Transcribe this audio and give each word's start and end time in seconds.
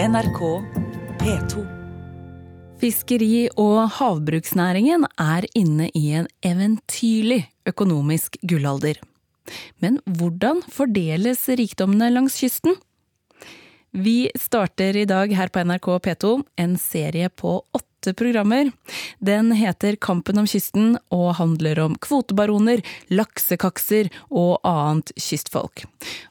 NRK 0.00 0.38
P2. 1.20 1.62
Fiskeri- 2.80 3.50
og 3.60 3.90
havbruksnæringen 3.98 5.02
er 5.20 5.44
inne 5.52 5.90
i 5.92 6.14
en 6.16 6.28
eventyrlig 6.40 7.42
økonomisk 7.68 8.38
gullalder. 8.40 8.96
Men 9.84 9.98
hvordan 10.06 10.62
fordeles 10.72 11.44
rikdommene 11.52 12.08
langs 12.14 12.38
kysten? 12.40 12.78
Vi 13.92 14.30
starter 14.40 14.96
i 14.96 15.04
dag 15.04 15.36
her 15.36 15.52
på 15.52 15.66
NRK 15.68 15.90
P2 16.06 16.32
en 16.64 16.78
serie 16.80 17.28
på 17.28 17.58
åtte 17.60 17.89
programmer. 18.16 18.70
Den 19.18 19.52
heter 19.52 19.96
Kampen 20.00 20.40
om 20.40 20.48
kysten 20.50 20.94
og 21.12 21.34
handler 21.40 21.80
om 21.84 21.96
kvotebaroner, 22.00 22.82
laksekakser 23.12 24.10
og 24.30 24.60
annet 24.66 25.12
kystfolk. 25.20 25.84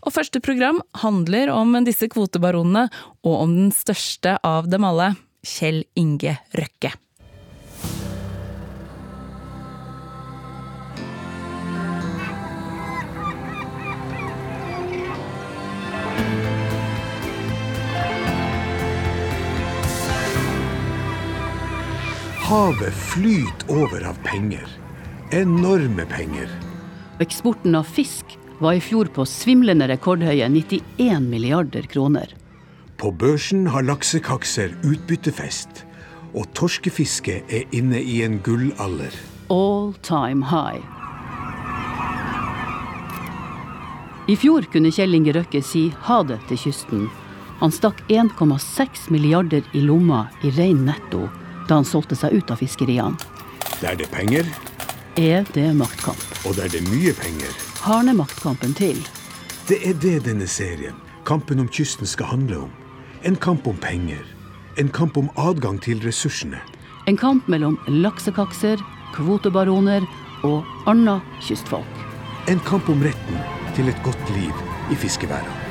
Og 0.03 0.15
første 0.15 0.41
program 0.43 0.81
handler 1.03 1.53
om 1.53 1.77
disse 1.85 2.09
kvotebaronene 2.11 2.87
og 3.23 3.35
om 3.35 3.55
den 3.55 3.75
største 3.75 4.37
av 4.45 4.71
dem 4.71 4.87
alle, 4.87 5.13
Kjell 5.45 5.85
Inge 5.95 6.37
Røkke. 6.57 6.95
Havet 22.49 22.93
flyter 22.93 23.69
over 23.69 24.07
av 24.09 24.13
penger. 24.23 24.67
Enorme 25.31 26.05
penger. 26.05 26.49
Eksporten 27.19 27.75
av 27.75 27.83
fisk 27.83 28.37
var 28.57 28.73
i 28.73 28.79
fjor 28.81 29.11
på 29.13 29.21
svimlende 29.29 29.85
rekordhøye 29.91 30.47
91 30.49 31.27
milliarder 31.29 31.85
kroner. 31.91 32.31
På 32.97 33.11
børsen 33.13 33.67
har 33.69 33.85
laksekakser 33.85 34.73
utbyttefest, 34.81 35.83
og 36.33 36.49
torskefisket 36.57 37.53
er 37.53 37.69
inne 37.69 38.01
i 38.01 38.23
en 38.25 38.39
gullalder. 38.41 39.13
All 39.53 39.93
time 40.01 40.49
high. 40.49 40.81
I 44.25 44.39
fjor 44.41 44.65
kunne 44.73 44.89
Kjell 44.89 45.13
Inge 45.19 45.35
Røkke 45.37 45.61
si 45.61 45.91
ha 46.07 46.23
det 46.25 46.39
til 46.49 46.63
kysten. 46.63 47.05
Han 47.61 47.69
stakk 47.69 48.01
1,6 48.09 49.05
milliarder 49.13 49.61
i 49.77 49.83
lomma 49.85 50.23
i 50.41 50.49
rein 50.57 50.81
netto 50.89 51.27
da 51.69 51.77
han 51.79 51.85
solgte 51.85 52.15
seg 52.17 52.33
ut 52.33 52.51
av 52.51 52.57
fiskeriene. 52.61 53.15
Der 53.81 53.95
det 53.95 54.07
er 54.09 54.13
penger, 54.15 54.45
Er 55.17 55.43
det 55.53 55.75
maktkamp? 55.75 56.21
og 56.45 56.55
der 56.55 56.67
det 56.69 56.81
er 56.81 56.89
mye 56.89 57.13
penger. 57.13 57.53
Hardner 57.81 58.13
maktkampen 58.13 58.73
til? 58.73 58.97
Det 59.67 59.77
er 59.87 59.93
det 59.93 60.23
denne 60.25 60.47
serien, 60.47 60.95
Kampen 61.25 61.59
om 61.59 61.67
kysten, 61.69 62.07
skal 62.07 62.25
handle 62.25 62.57
om. 62.57 62.69
En 63.23 63.35
kamp 63.35 63.67
om 63.67 63.75
penger. 63.77 64.23
En 64.77 64.89
kamp 64.89 65.17
om 65.17 65.29
adgang 65.37 65.79
til 65.81 65.99
ressursene. 66.01 66.57
En 67.07 67.17
kamp 67.17 67.47
mellom 67.47 67.77
laksekakser, 67.87 68.77
kvotebaroner 69.13 70.07
og 70.43 70.63
anna 70.87 71.19
kystfolk. 71.41 71.85
En 72.47 72.59
kamp 72.65 72.89
om 72.89 73.01
retten 73.03 73.37
til 73.75 73.89
et 73.89 74.03
godt 74.03 74.29
liv 74.33 74.53
i 74.91 74.95
fiskeværene. 74.95 75.68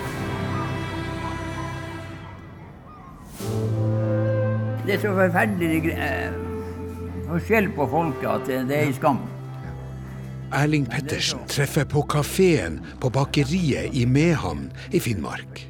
Det 4.88 4.94
er 4.94 5.00
så 5.02 5.10
forferdelig 5.12 5.90
eh, 5.92 6.36
forskjell 7.28 7.66
på 7.76 7.84
folket 7.92 8.28
at 8.30 8.46
det, 8.48 8.72
er 8.72 8.86
en 8.86 8.94
skam. 8.96 9.18
Erling 10.56 10.86
Pettersen 10.88 11.42
treffer 11.44 11.84
på 11.84 12.06
kafeen 12.08 12.78
på 12.96 13.10
bakeriet 13.12 13.92
i 13.92 14.06
Mehamn 14.08 14.70
i 14.88 15.00
Finnmark. 15.04 15.60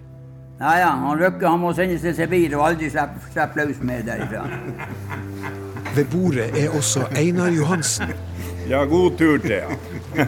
Ja, 0.61 0.77
ja, 0.79 0.93
han 1.03 1.19
Røkke 1.19 1.49
han 1.51 1.59
må 1.59 1.73
sendes 1.75 2.05
til 2.07 2.15
Sibir 2.15 2.55
og 2.61 2.63
aldri 2.69 2.93
slippe 2.95 3.33
slippe 3.33 3.59
løs 3.59 3.81
med 3.83 4.07
derifra. 4.07 4.47
Ved 5.97 6.07
bordet 6.13 6.55
er 6.55 6.71
også 6.79 7.09
Einar 7.19 7.51
Johansen. 7.51 8.15
Ja, 8.69 8.85
god 8.85 9.19
tur 9.19 9.39
til, 9.41 9.51
ja. 9.51 9.69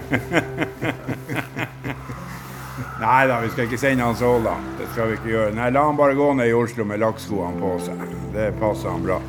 Nei 3.00 3.26
da, 3.28 3.36
vi 3.44 3.50
skal 3.52 3.66
ikke 3.68 3.78
sende 3.78 4.04
han 4.04 4.16
så 4.16 4.32
langt. 4.40 4.72
Det 4.80 4.88
skal 4.94 5.10
vi 5.10 5.18
ikke 5.18 5.30
gjøre. 5.34 5.54
Nei, 5.60 5.68
La 5.76 5.84
han 5.86 6.00
bare 6.00 6.16
gå 6.16 6.32
ned 6.38 6.48
i 6.48 6.56
Oslo 6.56 6.88
med 6.88 7.04
lakkskoene 7.04 7.60
på 7.60 7.74
seg. 7.84 8.19
Det 8.40 8.52
passer 8.52 8.88
han 8.88 9.02
bra. 9.02 9.22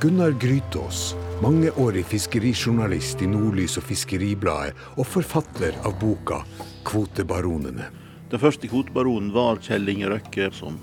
Gunnar 0.00 0.30
Grytås, 0.30 1.16
mangeårig 1.42 2.06
fiskerijournalist 2.06 3.22
i 3.24 3.26
Nordlys 3.32 3.78
og 3.80 3.86
Fiskeribladet, 3.88 4.76
og 5.00 5.08
forfatter 5.08 5.72
av 5.88 5.96
boka 6.00 6.42
'Kvotebaronene'. 6.84 7.88
Den 8.28 8.40
første 8.42 8.68
kvotebaronen 8.68 9.32
var 9.32 9.56
Kjell 9.56 9.88
Inge 9.88 10.08
Røkke, 10.12 10.52
som 10.52 10.76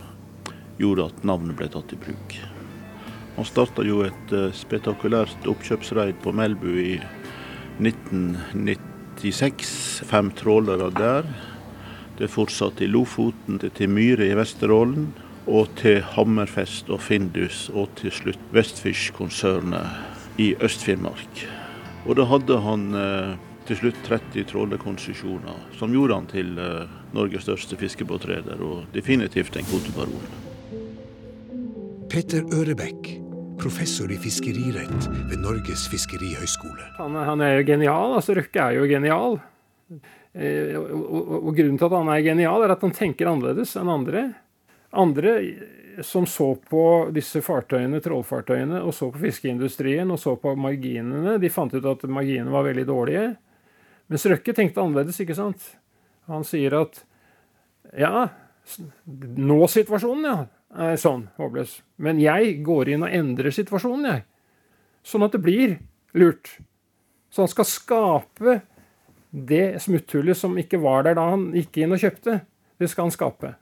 gjorde 0.79 1.05
at 1.05 1.23
navnet 1.23 1.57
ble 1.61 1.67
tatt 1.69 1.93
i 1.93 2.01
bruk. 2.07 2.29
Han 3.35 3.45
starta 3.45 3.85
jo 3.85 4.01
et 4.01 4.29
spetakulært 4.57 5.45
oppkjøpsreid 5.45 6.17
på 6.25 6.33
Melbu 6.33 6.73
i 6.73 6.97
1996. 7.77 10.01
Fem 10.09 10.33
trålere 10.33 10.89
der. 10.89 11.29
Det 12.19 12.27
fortsatt 12.27 12.81
i 12.83 12.87
Lofoten, 12.91 13.61
det 13.61 13.77
til 13.77 13.91
Myre 13.95 14.25
i 14.27 14.35
Vesterålen, 14.35 15.13
og 15.47 15.69
til 15.79 16.01
Hammerfest 16.03 16.89
og 16.91 16.99
Findus, 17.01 17.69
og 17.71 17.87
til 17.95 18.11
slutt 18.11 18.41
Westfish-konsernet 18.53 20.39
i 20.39 20.51
Øst-Finnmark. 20.59 21.45
Og 22.05 22.19
da 22.19 22.25
hadde 22.27 22.59
han 22.65 22.83
eh, 22.95 23.31
til 23.69 23.79
slutt 23.79 24.03
30 24.07 24.43
trålerkonsesjoner, 24.51 25.63
som 25.79 25.95
gjorde 25.95 26.19
han 26.19 26.27
til 26.29 26.59
eh, 26.59 26.91
Norges 27.15 27.47
største 27.47 27.79
fiskebåtreder, 27.79 28.59
og 28.59 28.91
definitivt 28.93 29.55
en 29.55 29.67
kvotebaron. 29.71 30.29
Petter 32.11 32.43
Ørebekk, 32.51 33.13
professor 33.61 34.11
i 34.11 34.19
fiskerirett 34.19 35.07
ved 35.29 35.39
Norges 35.39 35.87
fiskerihøgskole. 35.91 36.91
Han, 36.99 37.15
han 37.15 37.41
er 37.45 37.59
jo 37.59 37.67
genial. 37.71 38.15
altså 38.19 38.35
Røkke 38.35 38.59
er 38.59 38.79
jo 38.79 38.87
genial. 38.89 39.39
Eh, 40.33 40.75
og, 40.77 41.49
grunnen 41.57 41.79
til 41.79 41.87
at 41.87 41.95
han 41.97 42.11
er 42.13 42.23
genial, 42.25 42.63
er 42.63 42.75
at 42.75 42.85
han 42.85 42.95
tenker 42.95 43.31
annerledes 43.31 43.75
enn 43.79 43.91
andre. 43.91 44.25
Andre 44.93 45.35
som 46.05 46.25
så 46.29 46.53
på 46.69 46.83
disse 47.15 47.41
fartøyene, 47.43 47.99
trollfartøyene, 48.03 48.81
og 48.85 48.93
så 48.95 49.09
på 49.11 49.21
fiskeindustrien 49.25 50.09
og 50.13 50.19
så 50.21 50.35
på 50.39 50.53
marginene, 50.59 51.37
de 51.41 51.51
fant 51.51 51.73
ut 51.73 51.89
at 51.91 52.05
marginene 52.07 52.53
var 52.53 52.67
veldig 52.69 52.85
dårlige. 52.87 53.25
Mens 54.09 54.25
Røkke 54.31 54.55
tenkte 54.55 54.81
annerledes, 54.83 55.19
ikke 55.21 55.37
sant? 55.37 55.65
Han 56.29 56.45
sier 56.47 56.77
at 56.77 57.01
ja, 57.97 58.29
nå-situasjonen, 59.09 60.25
ja, 60.29 60.47
er 60.89 60.99
sånn 61.01 61.27
håpløs. 61.39 61.79
Men 62.01 62.21
jeg 62.21 62.59
går 62.65 62.93
inn 62.93 63.05
og 63.05 63.13
endrer 63.13 63.53
situasjonen, 63.53 64.09
jeg. 64.13 64.25
Sånn 65.05 65.25
at 65.25 65.33
det 65.33 65.41
blir 65.43 65.77
lurt. 66.17 66.59
Så 67.33 67.43
han 67.43 67.51
skal 67.51 67.67
skape 67.69 68.59
det 69.29 69.81
smutthullet 69.83 70.37
som 70.37 70.57
ikke 70.57 70.81
var 70.81 71.05
der 71.05 71.17
da 71.19 71.29
han 71.31 71.49
gikk 71.55 71.81
inn 71.83 71.95
og 71.95 72.01
kjøpte. 72.01 72.41
Det 72.79 72.89
skal 72.89 73.07
han 73.07 73.13
skape. 73.13 73.55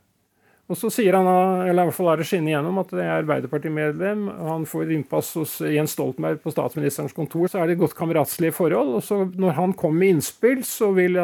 Og 0.67 0.75
så 0.75 0.89
sier 0.91 1.15
han, 1.15 1.27
eller 1.63 1.85
i 1.85 1.87
hvert 1.87 1.95
fall 1.95 2.09
er 2.11 2.19
det 2.19 2.25
skinne 2.27 2.51
igjennom, 2.51 2.81
at 2.81 2.89
det 2.91 3.05
er 3.05 3.21
Arbeiderpartimedlem. 3.21 4.25
og 4.33 4.49
Han 4.49 4.65
får 4.67 4.91
innpass 4.97 5.29
hos 5.39 5.53
Jens 5.63 5.95
Stoltenberg 5.95 6.41
på 6.43 6.51
statsministerens 6.51 7.15
kontor. 7.15 7.47
Så 7.47 7.61
er 7.61 7.71
det 7.71 7.77
godt 7.79 7.95
kameratslige 7.95 8.55
forhold. 8.55 8.97
Og 8.99 9.05
så 9.07 9.21
når 9.31 9.55
han 9.55 9.75
kommer 9.79 10.03
med 10.03 10.17
innspill, 10.17 10.65
så 10.67 10.91
vil 10.95 11.15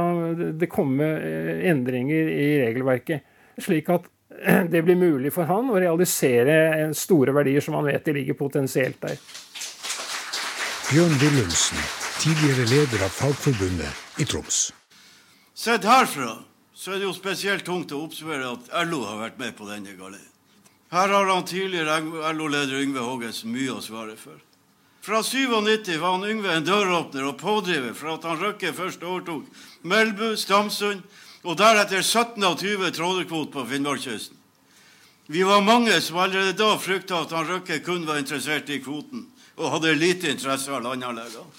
det 0.59 0.71
komme 0.71 1.09
eh, 1.17 1.67
endringer 1.73 2.31
i 2.31 2.47
regelverket. 2.63 3.27
Slik 3.59 3.91
at 3.91 4.07
det 4.71 4.85
blir 4.87 4.95
mulig 4.95 5.33
for 5.35 5.51
han 5.51 5.67
å 5.73 5.81
realisere 5.81 6.55
eh, 6.69 6.95
store 6.95 7.35
verdier 7.35 7.63
som 7.63 7.75
han 7.75 7.91
vet 7.91 8.07
de 8.07 8.15
ligger 8.21 8.39
potensielt 8.39 9.03
der. 9.03 9.19
Bjørn 10.87 11.19
Willumsen, 11.19 11.83
tidligere 12.23 12.65
leder 12.65 13.03
av 13.03 13.09
Fagforbundet 13.09 13.93
i 14.17 14.25
Troms. 14.25 14.73
Sett 15.53 15.83
herfra 15.83 16.37
så 16.73 16.93
er 16.93 17.01
det 17.01 17.07
jo 17.09 17.15
spesielt 17.17 17.65
tungt 17.67 17.91
å 17.91 17.99
observere 18.05 18.53
at 18.53 18.69
LO 18.87 19.01
har 19.03 19.17
vært 19.19 19.41
med 19.41 19.57
på 19.57 19.67
denne 19.67 19.91
galeien. 19.97 20.29
Her 20.93 21.11
har 21.11 21.27
han 21.27 21.43
tidligere 21.43 21.97
LO-leder 22.31 22.79
Yngve 22.79 23.03
Hågensen 23.03 23.51
mye 23.51 23.73
å 23.75 23.81
svare 23.83 24.15
for. 24.15 24.37
Fra 25.03 25.19
97 25.19 25.97
var 25.99 26.15
han 26.15 26.29
Yngve 26.29 26.53
en 26.53 26.69
døråpner 26.69 27.27
og 27.27 27.41
pådriver 27.41 27.91
for 27.97 28.13
at 28.13 28.29
han 28.29 28.39
Røkke 28.39 28.71
først 28.77 29.03
overtok 29.03 29.43
Melbu, 29.83 30.37
Stamsund 30.39 31.03
og 31.43 31.59
deretter 31.59 31.99
17 31.99 32.39
av 32.39 32.55
20 32.61 32.95
trålerkvoter 33.01 33.51
på 33.57 33.65
Finnmarkskysten. 33.73 34.39
Vi 35.27 35.43
var 35.43 35.65
mange 35.67 35.99
som 35.99 36.23
allerede 36.23 36.55
da 36.55 36.71
frykta 36.79 37.25
at 37.25 37.35
han 37.35 37.51
Røkke 37.51 37.83
kun 37.83 38.07
var 38.07 38.23
interessert 38.23 38.71
i 38.71 38.79
kvoten, 38.79 39.27
og 39.59 39.75
hadde 39.75 39.95
lite 39.99 40.31
interesse 40.31 40.71
av 40.71 40.85
landanleggene. 40.87 41.51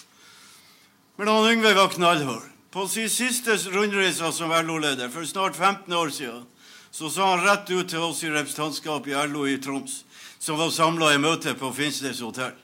Men 1.17 1.29
han 1.29 1.53
Yngve 1.53 1.75
var 1.75 1.89
knallhard. 1.89 2.43
På 2.71 2.89
sin 2.89 3.11
siste 3.11 3.55
rundreise 3.57 4.33
som 4.33 4.51
LO-leder 4.51 5.09
for 5.09 5.25
snart 5.25 5.57
15 5.57 5.93
år 5.93 6.09
siden, 6.11 6.43
så 6.91 7.11
sa 7.11 7.37
han 7.37 7.45
rett 7.47 7.71
ut 7.71 7.89
til 7.89 8.03
oss 8.03 8.25
i 8.25 8.31
representantskapet 8.31 9.13
i 9.13 9.27
LO 9.31 9.47
i 9.47 9.61
Troms, 9.63 10.05
som 10.39 10.59
var 10.59 10.73
samla 10.75 11.13
i 11.15 11.21
møte 11.23 11.55
på 11.55 11.71
Finnsnes 11.75 12.23
hotell, 12.23 12.57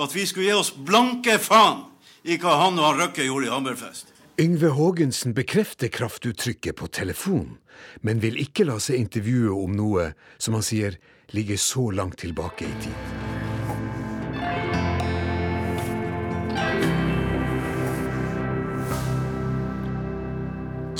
at 0.00 0.16
vi 0.16 0.24
skulle 0.26 0.48
gi 0.48 0.56
oss 0.56 0.72
blanke 0.72 1.36
faen 1.40 1.84
i 2.24 2.38
hva 2.40 2.56
han 2.62 2.80
og 2.80 2.86
han 2.86 3.02
Røkke 3.02 3.26
gjorde 3.28 3.50
i 3.50 3.52
Hammerfest. 3.52 4.14
Yngve 4.40 4.72
Haagensen 4.76 5.36
bekrefter 5.36 5.92
kraftuttrykket 5.92 6.80
på 6.80 6.88
telefon, 6.88 7.58
men 8.00 8.24
vil 8.24 8.40
ikke 8.40 8.64
la 8.68 8.78
seg 8.80 8.96
intervjue 8.96 9.52
om 9.52 9.76
noe 9.76 10.14
som 10.40 10.56
han 10.56 10.64
sier 10.64 10.96
ligger 11.36 11.60
så 11.60 11.90
langt 11.92 12.22
tilbake 12.24 12.64
i 12.64 12.74
tid. 12.80 13.39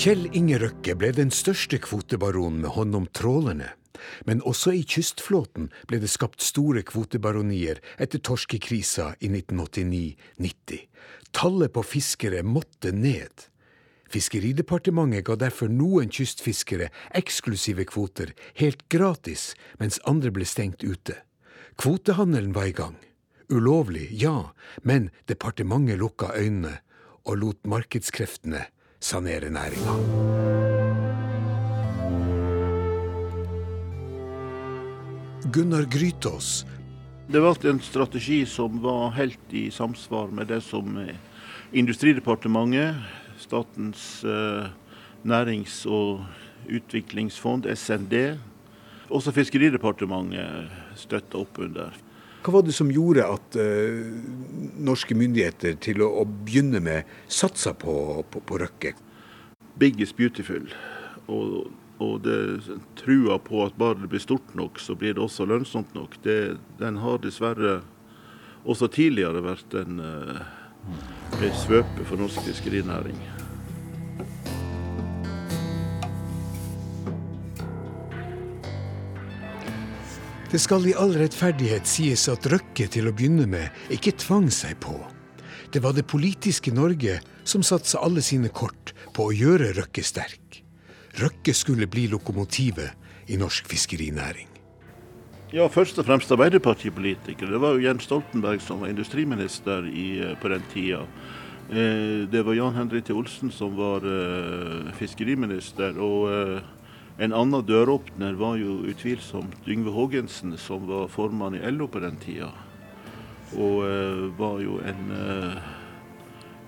Kjell 0.00 0.30
Inge 0.32 0.56
Røkke 0.56 0.94
ble 0.96 1.10
den 1.12 1.28
største 1.28 1.76
kvotebaronen 1.84 2.62
med 2.62 2.72
hånd 2.72 2.96
om 2.96 3.04
trålerne. 3.12 3.66
Men 4.24 4.38
også 4.48 4.72
i 4.72 4.80
kystflåten 4.88 5.66
ble 5.90 5.98
det 6.00 6.08
skapt 6.08 6.40
store 6.40 6.80
kvotebaronier 6.88 7.82
etter 8.00 8.22
torskekrisa 8.24 9.10
i 9.20 9.28
1989-90. 9.28 10.86
Tallet 11.36 11.74
på 11.76 11.84
fiskere 11.84 12.40
måtte 12.40 12.94
ned. 12.96 13.44
Fiskeridepartementet 14.08 15.26
ga 15.28 15.36
derfor 15.44 15.68
noen 15.68 16.08
kystfiskere 16.08 16.88
eksklusive 17.20 17.84
kvoter 17.92 18.32
helt 18.64 18.88
gratis, 18.88 19.50
mens 19.76 20.00
andre 20.08 20.32
ble 20.32 20.48
stengt 20.48 20.80
ute. 20.80 21.20
Kvotehandelen 21.76 22.56
var 22.56 22.72
i 22.72 22.76
gang. 22.80 22.96
Ulovlig, 23.52 24.08
ja, 24.16 24.54
men 24.80 25.12
departementet 25.28 26.00
lukka 26.00 26.32
øynene 26.40 26.78
og 27.28 27.42
lot 27.44 27.66
markedskreftene 27.68 28.64
sanere 29.00 29.50
næringa. 29.50 29.94
Gunnar 35.52 35.82
Grytås. 35.90 36.66
Det 37.26 37.40
valgte 37.40 37.70
en 37.70 37.80
strategi 37.80 38.44
som 38.46 38.82
var 38.82 39.10
helt 39.16 39.54
i 39.54 39.70
samsvar 39.70 40.30
med 40.30 40.46
det 40.46 40.60
som 40.62 40.98
Industridepartementet, 41.72 42.94
Statens 43.38 44.24
eh, 44.24 44.66
nærings- 45.24 45.86
og 45.86 46.26
utviklingsfond, 46.68 47.66
SND, 47.74 48.36
også 49.10 49.32
Fiskeridepartementet 49.32 50.70
støtta 50.98 51.38
opp 51.38 51.58
under. 51.62 51.94
Hva 52.40 52.54
var 52.54 52.64
det 52.64 52.72
som 52.72 52.88
gjorde 52.92 53.26
at 53.28 53.56
uh, 53.60 54.00
norske 54.80 55.16
myndigheter 55.16 55.76
til 55.84 56.00
å, 56.04 56.08
å 56.22 56.24
begynne 56.24 56.80
med 56.80 57.08
satsa 57.28 57.74
på, 57.76 57.94
på, 58.32 58.40
på, 58.48 58.60
Røkke? 58.62 58.94
Big 59.80 60.00
is 60.00 60.14
beautiful. 60.16 60.64
Og, 61.28 61.68
og 62.00 62.22
det, 62.24 62.38
trua 63.00 63.36
på 63.44 63.66
at 63.66 63.76
bare 63.80 64.00
det 64.00 64.08
blir 64.12 64.24
stort 64.24 64.54
nok, 64.56 64.80
så 64.80 64.96
blir 64.96 65.18
det 65.18 65.24
også 65.24 65.48
lønnsomt 65.48 65.92
nok, 65.96 66.16
det, 66.24 66.56
den 66.80 67.02
har 67.04 67.20
dessverre 67.20 67.82
også 68.64 68.88
tidligere 68.92 69.44
vært 69.44 69.76
en, 69.80 70.00
uh, 70.00 71.52
svøpe 71.60 72.08
for 72.08 72.20
norsk 72.20 72.40
fiskerinæring. 72.48 73.20
Det 80.50 80.58
skal 80.58 80.82
i 80.90 80.96
all 80.98 81.12
rettferdighet 81.14 81.86
sies 81.86 82.24
at 82.26 82.48
Røkke 82.50 82.88
til 82.90 83.06
å 83.06 83.12
begynne 83.14 83.44
med 83.46 83.94
ikke 83.94 84.16
tvang 84.18 84.48
seg 84.50 84.80
på. 84.82 84.96
Det 85.70 85.78
var 85.84 85.94
det 85.94 86.08
politiske 86.10 86.72
Norge 86.74 87.20
som 87.46 87.62
satsa 87.62 88.00
alle 88.02 88.18
sine 88.18 88.50
kort 88.50 88.90
på 89.14 89.28
å 89.28 89.34
gjøre 89.36 89.68
Røkke 89.76 90.02
sterk. 90.02 90.58
Røkke 91.22 91.54
skulle 91.54 91.86
bli 91.86 92.08
lokomotivet 92.10 93.30
i 93.30 93.38
norsk 93.38 93.70
fiskerinæring. 93.70 94.48
Ja, 95.54 95.68
først 95.70 96.02
og 96.02 96.08
fremst 96.10 96.34
Arbeiderpartipolitikere. 96.34 97.52
Det 97.54 97.62
var 97.62 97.78
jo 97.78 97.86
Jens 97.86 98.10
Stoltenberg 98.10 98.58
som 98.66 98.82
var 98.82 98.90
industriminister 98.90 99.86
i, 99.86 100.18
eh, 100.18 100.34
på 100.34 100.50
den 100.50 100.66
tida. 100.74 101.04
Eh, 101.70 102.26
det 102.26 102.42
var 102.42 102.58
Jan 102.58 102.74
Henrik 102.74 103.14
Olsen 103.14 103.54
som 103.54 103.78
var 103.78 104.02
eh, 104.02 104.90
fiskeriminister. 104.98 105.94
og 105.94 106.62
en 107.18 107.34
annen 107.36 107.66
døråpner 107.66 108.36
var 108.38 108.56
jo 108.60 108.80
utvilsomt 108.88 109.68
Yngve 109.68 109.92
Haagensen, 109.96 110.56
som 110.58 110.86
var 110.88 111.10
formann 111.12 111.58
i 111.58 111.62
LO 111.70 111.88
på 111.90 112.00
den 112.00 112.16
tida. 112.22 112.52
Og 113.58 113.84
eh, 113.88 114.26
var 114.38 114.60
jo 114.62 114.78
en 114.86 115.14
eh, 115.16 115.70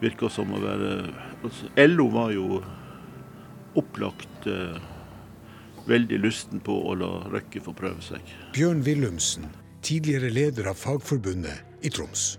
Virka 0.02 0.26
som 0.32 0.50
å 0.50 0.58
være 0.58 0.94
altså, 1.44 1.68
LO 1.86 2.08
var 2.10 2.32
jo 2.34 2.58
opplagt 3.78 4.48
eh, 4.50 4.80
veldig 5.86 6.18
lysten 6.22 6.62
på 6.62 6.74
å 6.90 6.96
la 6.98 7.12
Røkke 7.30 7.62
få 7.62 7.74
prøve 7.78 8.02
seg. 8.04 8.34
Bjørn 8.56 8.82
Willumsen, 8.86 9.46
tidligere 9.82 10.30
leder 10.34 10.72
av 10.72 10.78
Fagforbundet 10.82 11.86
i 11.86 11.90
Troms. 11.90 12.32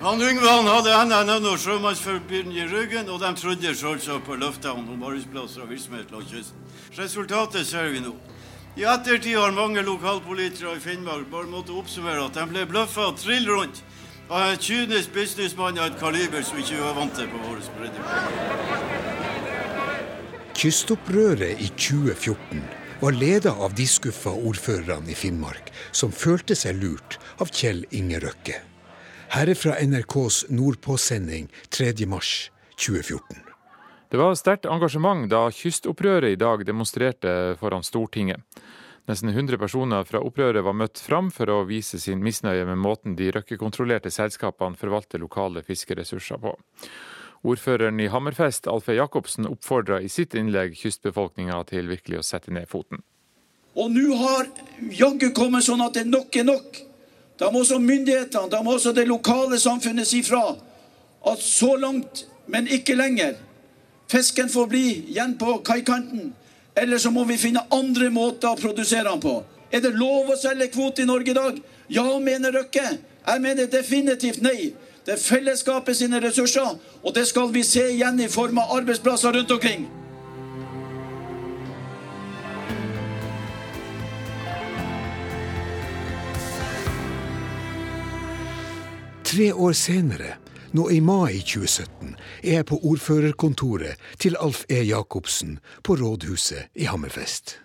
Han 0.00 0.20
Yngve 0.22 0.46
han 0.46 0.68
hadde 0.70 0.94
NNN 1.08 1.46
og 1.50 1.56
Sjømannsforbundet 1.58 2.54
i 2.54 2.66
ryggen, 2.70 3.08
og 3.10 3.18
de 3.18 3.32
trodde 3.34 3.72
selvsagt 3.74 4.28
på 4.28 4.36
løftene 4.38 4.92
om 4.94 5.02
arbeidsplasser 5.02 5.64
og 5.64 5.72
virksomhet 5.72 6.12
langs 6.14 6.30
kysten. 6.30 6.68
Resultatet 6.98 7.66
ser 7.66 7.90
vi 7.90 8.04
nå. 8.04 8.12
I 8.78 8.84
ettertid 8.86 9.34
har 9.34 9.50
mange 9.56 9.82
lokalpolitikere 9.82 10.76
i 10.76 10.84
Finnmark 10.84 11.26
bare 11.32 11.50
måttet 11.50 11.74
oppsummere 11.74 12.28
at 12.28 12.38
de 12.38 12.46
ble 12.46 12.62
bløffa 12.70 13.08
trill 13.18 13.50
rundt 13.50 13.82
av 14.30 14.44
en 14.52 14.62
kynisk 14.62 15.10
businessmann 15.16 15.82
av 15.82 15.90
et 15.90 15.98
kaliber 15.98 16.46
som 16.46 16.62
ikke 16.62 16.78
var 16.78 16.94
vant 17.00 17.18
til 17.18 17.26
på 17.32 17.42
vår 17.48 17.58
bredde. 17.80 18.06
Kystopprøret 20.54 21.58
i 21.58 21.72
2014 21.74 22.62
var 23.02 23.18
leda 23.18 23.58
av 23.66 23.74
de 23.74 23.90
skuffa 23.90 24.30
ordførerne 24.30 25.10
i 25.10 25.18
Finnmark, 25.18 25.74
som 25.90 26.14
følte 26.14 26.54
seg 26.54 26.78
lurt 26.78 27.18
av 27.42 27.50
Kjell 27.50 27.82
Inge 27.90 28.22
Røkke. 28.22 28.67
Her 29.28 29.50
er 29.52 29.54
fra 29.54 29.74
NRKs 29.84 30.46
Nordpåsending 30.48 31.50
3.3.2014. 31.68 33.20
Det 34.08 34.16
var 34.16 34.34
sterkt 34.40 34.64
engasjement 34.64 35.26
da 35.28 35.50
kystopprøret 35.52 36.32
i 36.32 36.38
dag 36.40 36.64
demonstrerte 36.64 37.34
foran 37.60 37.84
Stortinget. 37.84 38.40
Nesten 39.08 39.28
100 39.28 39.60
personer 39.60 40.08
fra 40.08 40.22
opprøret 40.24 40.64
var 40.64 40.76
møtt 40.76 41.00
fram 41.00 41.28
for 41.32 41.52
å 41.52 41.66
vise 41.68 42.00
sin 42.00 42.24
misnøye 42.24 42.64
med 42.68 42.80
måten 42.80 43.16
de 43.20 43.28
røkkekontrollerte 43.36 44.12
selskapene 44.12 44.80
forvalter 44.80 45.20
lokale 45.20 45.60
fiskeressurser 45.64 46.40
på. 46.40 46.56
Ordføreren 47.44 48.00
i 48.00 48.08
Hammerfest, 48.08 48.66
Alfe 48.66 48.96
Jacobsen, 48.96 49.46
oppfordra 49.48 50.00
i 50.00 50.08
sitt 50.08 50.34
innlegg 50.36 50.72
kystbefolkninga 50.80 51.60
til 51.68 51.92
virkelig 51.92 52.22
å 52.22 52.26
sette 52.32 52.52
ned 52.52 52.68
foten. 52.68 53.04
Og 53.76 53.92
nå 53.92 54.16
har 54.24 54.48
jaggu 54.88 55.30
kommet 55.36 55.68
sånn 55.68 55.84
at 55.84 56.00
det 56.00 56.08
nok 56.08 56.36
er 56.36 56.48
nok. 56.48 56.87
Da 57.38 57.50
må 57.50 57.62
også 57.62 57.78
myndighetene, 57.78 58.50
da 58.50 58.62
må 58.62 58.74
også 58.74 58.92
det 58.92 59.06
lokale 59.08 59.58
samfunnet 59.62 60.08
si 60.08 60.22
fra 60.26 60.56
at 61.28 61.42
så 61.42 61.76
langt, 61.76 62.26
men 62.46 62.66
ikke 62.66 62.94
lenger. 62.94 63.36
Fisken 64.10 64.48
får 64.48 64.66
bli 64.66 64.84
igjen 65.12 65.36
på 65.38 65.58
kaikanten, 65.64 66.32
eller 66.76 66.98
så 66.98 67.10
må 67.10 67.24
vi 67.28 67.36
finne 67.38 67.66
andre 67.74 68.10
måter 68.10 68.50
å 68.50 68.58
produsere 68.58 69.10
den 69.10 69.20
på. 69.20 69.42
Er 69.70 69.82
det 69.84 69.92
lov 69.98 70.30
å 70.32 70.38
selge 70.40 70.70
kvote 70.72 71.02
i 71.04 71.08
Norge 71.08 71.30
i 71.30 71.36
dag? 71.36 71.58
Ja, 71.92 72.06
mener 72.18 72.52
Røkke. 72.52 72.86
Jeg 73.28 73.40
mener 73.44 73.66
definitivt 73.68 74.40
nei. 74.42 74.72
Det 75.04 75.14
er 75.14 75.20
fellesskapet 75.20 75.96
sine 75.96 76.20
ressurser, 76.20 76.76
og 77.02 77.14
det 77.14 77.26
skal 77.28 77.52
vi 77.52 77.62
se 77.64 77.84
igjen 77.92 78.20
i 78.20 78.28
form 78.28 78.58
av 78.60 78.74
arbeidsplasser 78.78 79.36
rundt 79.36 79.50
omkring. 79.50 79.86
Tre 89.28 89.50
år 89.52 89.74
senere, 89.76 90.38
nå 90.72 90.86
i 90.88 91.02
mai 91.04 91.42
2017, 91.44 92.14
er 92.48 92.54
jeg 92.54 92.66
på 92.70 92.78
ordførerkontoret 92.88 94.00
til 94.22 94.38
Alf 94.40 94.62
E. 94.72 94.78
Jacobsen 94.88 95.58
på 95.84 95.98
rådhuset 96.00 96.70
i 96.80 96.86
Hammerfest. 96.88 97.58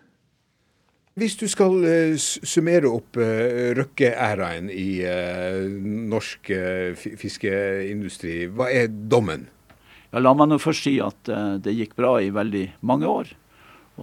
Hvis 1.16 1.38
du 1.40 1.46
skal 1.48 1.78
uh, 1.86 2.18
summere 2.20 2.92
opp 2.92 3.16
uh, 3.16 3.70
Røkke-æraen 3.78 4.68
i 4.76 5.06
uh, 5.08 5.70
norsk 6.12 6.52
fiskeindustri, 7.22 8.50
hva 8.52 8.68
er 8.68 8.92
dommen? 8.92 9.48
Ja, 10.12 10.20
la 10.20 10.36
meg 10.36 10.52
nå 10.52 10.60
først 10.60 10.90
si 10.90 10.98
at 11.06 11.32
det 11.64 11.78
gikk 11.78 11.96
bra 11.96 12.18
i 12.20 12.34
veldig 12.34 12.66
mange 12.84 13.08
år. 13.08 13.32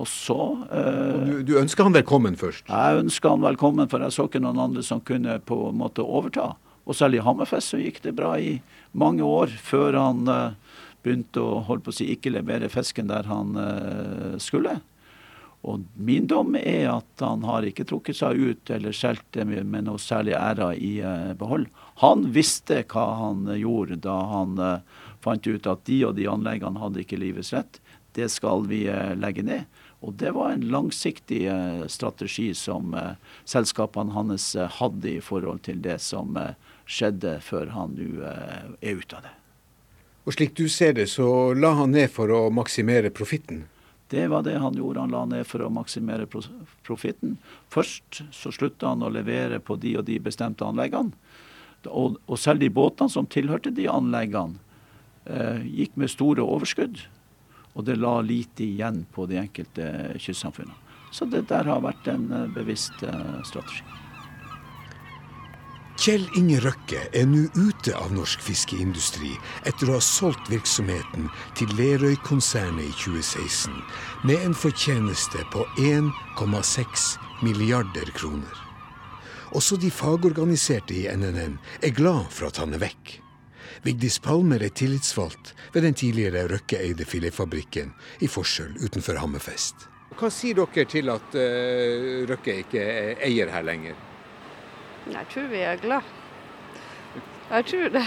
Og 0.00 0.08
så 0.08 0.38
du, 0.64 1.36
du, 1.44 1.54
ønsker 1.60 1.84
han 1.84 1.98
velkommen 1.98 2.40
først? 2.40 2.64
Jeg 2.72 3.04
ønsker 3.04 3.36
han 3.36 3.44
velkommen, 3.44 3.92
for 3.92 4.00
jeg 4.00 4.16
så 4.16 4.30
ikke 4.30 4.40
noen 4.40 4.64
andre 4.70 4.86
som 4.86 5.04
kunne 5.04 5.36
på 5.44 5.60
en 5.68 5.80
måte 5.84 6.08
overta. 6.08 6.54
Og 6.88 6.96
selv 6.96 7.18
i 7.18 7.24
Hammerfest 7.24 7.74
så 7.74 7.80
gikk 7.80 8.00
det 8.04 8.16
bra 8.18 8.34
i 8.40 8.60
mange 8.92 9.24
år 9.26 9.52
før 9.62 9.98
han 9.98 10.28
uh, 10.28 10.54
begynte 11.04 11.42
å 11.42 11.60
holde 11.68 11.86
på 11.86 11.92
å 11.92 11.98
si 12.00 12.10
ikke 12.14 12.32
levere 12.34 12.70
fisken 12.72 13.10
der 13.10 13.28
han 13.30 13.56
uh, 13.56 14.38
skulle. 14.42 14.80
Og 15.68 15.84
min 16.00 16.24
dom 16.24 16.54
er 16.56 16.88
at 16.88 17.20
han 17.20 17.44
har 17.44 17.66
ikke 17.68 17.84
trukket 17.88 18.16
seg 18.16 18.38
ut 18.40 18.70
eller 18.72 18.96
solgt 18.96 19.26
det 19.36 19.44
med, 19.44 19.84
noe 19.84 20.00
særlig 20.00 20.32
ære 20.38 20.72
i 20.80 20.94
uh, 21.04 21.34
behold. 21.36 21.68
Han 22.00 22.30
visste 22.32 22.80
hva 22.88 23.06
han 23.20 23.44
gjorde 23.60 24.00
da 24.06 24.16
han 24.30 24.56
fant 25.20 25.44
ut 25.44 25.66
at 25.68 25.84
de 25.84 25.98
og 26.08 26.16
de 26.16 26.24
anleggene 26.32 26.80
hadde 26.80 27.02
ikke 27.04 27.20
livets 27.20 27.52
rett. 27.52 27.76
Det 28.16 28.30
skal 28.32 28.64
vi 28.70 28.86
legge 29.20 29.44
ned. 29.44 29.68
Og 30.00 30.14
det 30.16 30.32
var 30.32 30.54
en 30.54 30.64
langsiktig 30.72 31.42
strategi 31.92 32.48
som 32.56 32.96
selskapene 33.44 34.16
hans 34.16 34.54
hadde 34.80 35.12
i 35.12 35.20
forhold 35.20 35.60
til 35.68 35.84
det 35.84 35.98
som 36.00 36.40
skjedde 36.90 37.38
før 37.44 37.70
han 37.76 37.94
nå 37.98 38.24
eh, 38.26 38.64
er 38.80 38.98
ute 38.98 39.18
av 39.18 39.28
det. 39.28 39.34
Og 40.28 40.36
slik 40.36 40.56
du 40.58 40.66
ser 40.68 40.96
det, 40.98 41.08
så 41.10 41.26
la 41.56 41.72
han 41.78 41.94
ned 41.96 42.10
for 42.12 42.30
å 42.34 42.48
maksimere 42.54 43.12
profitten? 43.14 43.64
Det 44.10 44.26
var 44.28 44.42
det 44.42 44.58
han 44.58 44.74
gjorde. 44.74 45.04
Han 45.04 45.14
la 45.14 45.22
ned 45.30 45.46
for 45.46 45.62
å 45.62 45.70
maksimere 45.72 46.26
profitten. 46.28 47.36
Først 47.70 48.24
så 48.34 48.50
slutta 48.52 48.90
han 48.90 49.04
å 49.06 49.12
levere 49.12 49.60
på 49.62 49.78
de 49.80 49.94
og 50.00 50.08
de 50.08 50.18
bestemte 50.22 50.66
anleggene. 50.66 51.14
Og, 51.86 52.18
og 52.26 52.36
selv 52.38 52.60
de 52.60 52.68
båtene 52.74 53.08
som 53.08 53.28
tilhørte 53.30 53.72
de 53.72 53.86
anleggene, 53.88 54.58
eh, 55.30 55.62
gikk 55.64 55.96
med 55.96 56.12
store 56.12 56.44
overskudd. 56.44 57.06
Og 57.78 57.86
det 57.86 58.00
la 58.02 58.18
lite 58.26 58.66
igjen 58.66 59.04
på 59.14 59.30
de 59.30 59.38
enkelte 59.40 59.86
kystsamfunnene. 60.18 60.76
Så 61.14 61.26
det 61.30 61.46
der 61.50 61.70
har 61.70 61.82
vært 61.86 62.10
en 62.10 62.28
eh, 62.34 62.46
bevisst 62.54 63.02
eh, 63.06 63.40
strategi. 63.46 63.99
Kjell 66.00 66.22
Inge 66.32 66.62
Røkke 66.64 67.00
er 67.12 67.26
nå 67.28 67.42
ute 67.60 67.92
av 67.92 68.14
norsk 68.16 68.40
fiskeindustri 68.40 69.34
etter 69.68 69.90
å 69.90 69.98
ha 69.98 70.00
solgt 70.00 70.48
virksomheten 70.48 71.26
til 71.58 71.74
Lerøy-konsernet 71.76 72.86
i 72.86 72.94
2016 73.02 73.74
med 74.24 74.46
en 74.46 74.56
fortjeneste 74.56 75.44
på 75.52 75.66
1,6 75.76 77.04
milliarder 77.44 78.08
kroner. 78.16 78.64
Også 79.52 79.76
de 79.76 79.92
fagorganiserte 79.92 80.96
i 81.02 81.04
NNN 81.12 81.60
er 81.84 81.92
glad 81.92 82.32
for 82.32 82.48
at 82.48 82.64
han 82.64 82.72
er 82.72 82.86
vekk. 82.86 83.18
Vigdis 83.84 84.16
Palmer 84.24 84.64
er 84.64 84.72
tillitsvalgt 84.72 85.52
ved 85.74 85.84
den 85.84 86.00
tidligere 86.00 86.48
Røkke-eide 86.48 87.04
filetfabrikken 87.04 87.92
i 88.24 88.32
Forsøl 88.40 88.72
utenfor 88.80 89.20
Hammerfest. 89.20 89.90
Hva 90.16 90.32
sier 90.32 90.64
dere 90.64 90.88
til 90.88 91.12
at 91.12 91.36
uh, 91.36 92.24
Røkke 92.32 92.62
ikke 92.64 92.88
er 92.88 93.26
eier 93.28 93.52
her 93.52 93.68
lenger? 93.68 94.06
Jeg 95.06 95.26
tror 95.32 95.46
vi 95.48 95.62
er 95.64 95.76
glad. 95.76 96.02
Jeg 97.50 97.66
tror 97.66 97.88
det, 97.88 98.02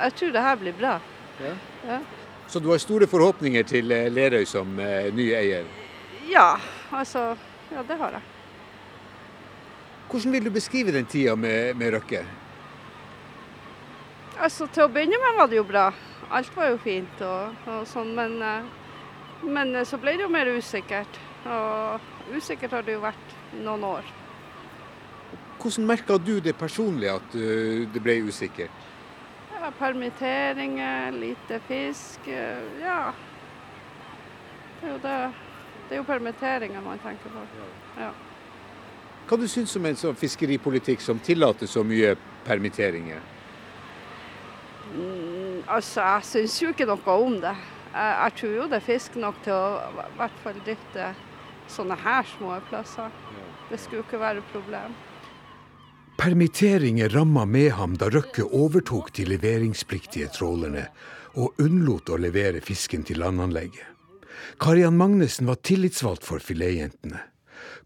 jeg 0.00 0.12
tror 0.18 0.30
det 0.32 0.42
her 0.42 0.56
blir 0.56 0.72
bra. 0.78 1.00
Ja. 1.40 1.52
Ja. 1.86 1.98
Så 2.46 2.60
du 2.60 2.70
har 2.70 2.78
store 2.78 3.06
forhåpninger 3.06 3.62
til 3.62 3.92
eh, 3.92 4.08
Lerøy 4.10 4.44
som 4.46 4.78
uh, 4.78 5.14
ny 5.14 5.28
eier? 5.34 5.66
Ja, 6.30 6.56
altså 6.92 7.36
Ja, 7.70 7.82
det 7.82 7.96
har 7.98 8.10
jeg. 8.14 8.22
Hvordan 10.10 10.32
vil 10.32 10.44
du 10.44 10.50
beskrive 10.50 10.92
den 10.92 11.06
tida 11.06 11.34
med, 11.34 11.74
med 11.74 11.92
Røkke? 11.92 12.20
Altså, 14.38 14.66
Til 14.66 14.84
å 14.86 14.88
begynne 14.88 15.18
med 15.18 15.38
var 15.38 15.50
det 15.50 15.58
jo 15.58 15.64
bra. 15.66 15.88
Alt 16.30 16.56
var 16.56 16.70
jo 16.70 16.78
fint 16.78 17.22
og, 17.26 17.56
og 17.66 17.86
sånn, 17.90 18.14
men, 18.14 18.38
uh, 18.42 19.42
men 19.42 19.74
så 19.86 19.98
ble 19.98 20.14
det 20.14 20.26
jo 20.26 20.30
mer 20.30 20.50
usikkert. 20.54 21.18
Og 21.46 22.34
usikkert 22.34 22.78
har 22.78 22.86
det 22.86 22.94
jo 22.94 23.02
vært 23.02 23.36
noen 23.62 23.84
år. 23.86 24.14
Hvordan 25.66 25.86
merka 25.86 26.14
du 26.22 26.36
det 26.38 26.52
personlig 26.54 27.08
at 27.10 27.32
uh, 27.34 27.86
det 27.90 27.98
ble 27.98 28.20
usikkert? 28.22 28.70
Ja, 29.50 29.72
permitteringer, 29.74 31.10
lite 31.10 31.58
fisk. 31.66 32.28
Ja. 32.78 33.10
Det 34.78 34.86
er 34.86 34.92
jo, 34.92 34.98
det. 35.02 35.16
Det 35.88 35.96
er 35.96 35.98
jo 35.98 36.04
permitteringer 36.06 36.84
man 36.84 37.02
tenker 37.02 37.34
på. 37.34 37.42
Ja. 37.98 38.12
Hva 39.26 39.38
du 39.40 39.48
syns 39.50 39.74
om 39.74 39.88
en 39.90 39.98
sånn 39.98 40.14
fiskeripolitikk 40.14 41.02
som 41.02 41.18
tillater 41.18 41.66
så 41.66 41.82
mye 41.82 42.12
permitteringer? 42.46 43.26
Mm, 44.92 45.64
altså, 45.66 46.04
jeg 46.04 46.28
syns 46.30 46.60
jo 46.62 46.70
ikke 46.70 46.86
noe 46.86 47.18
om 47.26 47.40
det. 47.42 47.56
Jeg, 47.90 48.14
jeg, 48.20 48.36
tror 48.38 48.54
jo 48.60 48.68
det 48.70 48.78
er 48.78 48.86
fisk 48.92 49.18
nok 49.18 49.42
til 49.42 49.56
å 49.56 49.66
i 50.04 50.06
hvert 50.20 50.38
fall 50.46 50.62
drifte 50.62 51.10
sånne 51.74 51.98
her 52.06 52.30
små 52.36 52.54
plasser. 52.70 53.10
Det 53.66 53.82
skulle 53.82 54.06
ikke 54.06 54.22
være 54.22 54.44
et 54.44 54.54
problem. 54.54 54.94
Permitteringer 56.26 57.08
ramma 57.08 57.44
med 57.44 57.70
ham 57.72 57.92
da 57.94 58.08
Røkke 58.10 58.42
overtok 58.50 59.12
de 59.14 59.28
leveringspliktige 59.30 60.26
trålerne 60.34 60.88
og 61.38 61.60
unnlot 61.62 62.10
å 62.10 62.18
levere 62.18 62.58
fisken 62.66 63.04
til 63.06 63.20
landanlegget. 63.22 63.84
Karian 64.58 64.98
Magnussen 64.98 65.46
var 65.46 65.60
tillitsvalgt 65.62 66.26
for 66.26 66.42
filetjentene. 66.42 67.20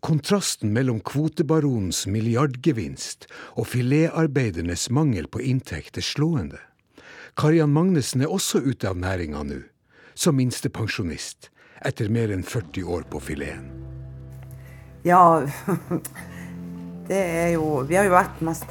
Kontrasten 0.00 0.72
mellom 0.72 1.02
kvotebaronens 1.04 2.06
milliardgevinst 2.08 3.28
og 3.60 3.68
filetarbeidernes 3.74 4.88
mangel 4.88 5.28
på 5.28 5.44
inntekt 5.44 6.00
er 6.00 6.08
slående. 6.08 6.64
Karian 7.36 7.76
Magnussen 7.76 8.24
er 8.24 8.32
også 8.32 8.64
ute 8.64 8.88
av 8.88 8.96
næringa 9.04 9.44
nå, 9.52 9.60
som 10.16 10.40
minstepensjonist, 10.40 11.52
etter 11.84 12.08
mer 12.08 12.32
enn 12.32 12.48
40 12.56 12.88
år 12.88 13.04
på 13.12 13.20
fileten. 13.20 13.68
Ja, 15.10 15.40
det 17.10 17.20
er 17.20 17.48
jo 17.56 17.82
Vi 17.88 17.96
har 17.98 18.06
jo 18.06 18.14
vært 18.14 18.42
mest 18.46 18.66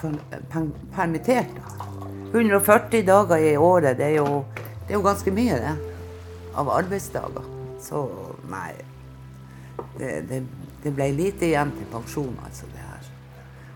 permittert. 0.95 1.57
140 2.31 3.03
dager 3.03 3.41
i 3.41 3.55
året, 3.57 3.97
det 3.97 4.05
er 4.05 4.15
jo, 4.19 4.43
det 4.85 4.93
er 4.93 4.99
jo 4.99 5.03
ganske 5.03 5.33
mye, 5.33 5.57
det. 5.59 5.95
Av 6.55 6.69
arbeidsdager. 6.71 7.47
Så 7.81 8.03
nei. 8.51 8.71
Det, 9.97 10.11
det, 10.29 10.43
det 10.83 10.93
ble 10.95 11.09
lite 11.17 11.49
igjen 11.49 11.73
til 11.75 11.89
pensjon, 11.91 12.35
altså, 12.45 12.69
det 12.71 12.85
her. 12.85 13.09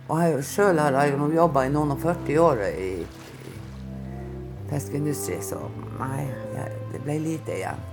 Og 0.07 0.21
jeg 0.21 0.45
sjøl 0.47 0.79
har 0.79 0.95
jeg 0.99 1.15
jo 1.15 1.31
jobba 1.33 1.65
i 1.65 1.73
noen 1.73 1.95
og 1.95 2.03
40 2.03 2.39
år 2.43 2.63
i, 2.69 2.91
i 3.03 3.57
fiskeindustri, 4.69 5.41
så 5.43 5.59
nei, 5.99 6.27
det 6.93 7.01
ble 7.03 7.17
lite 7.23 7.57
igjen. 7.57 7.83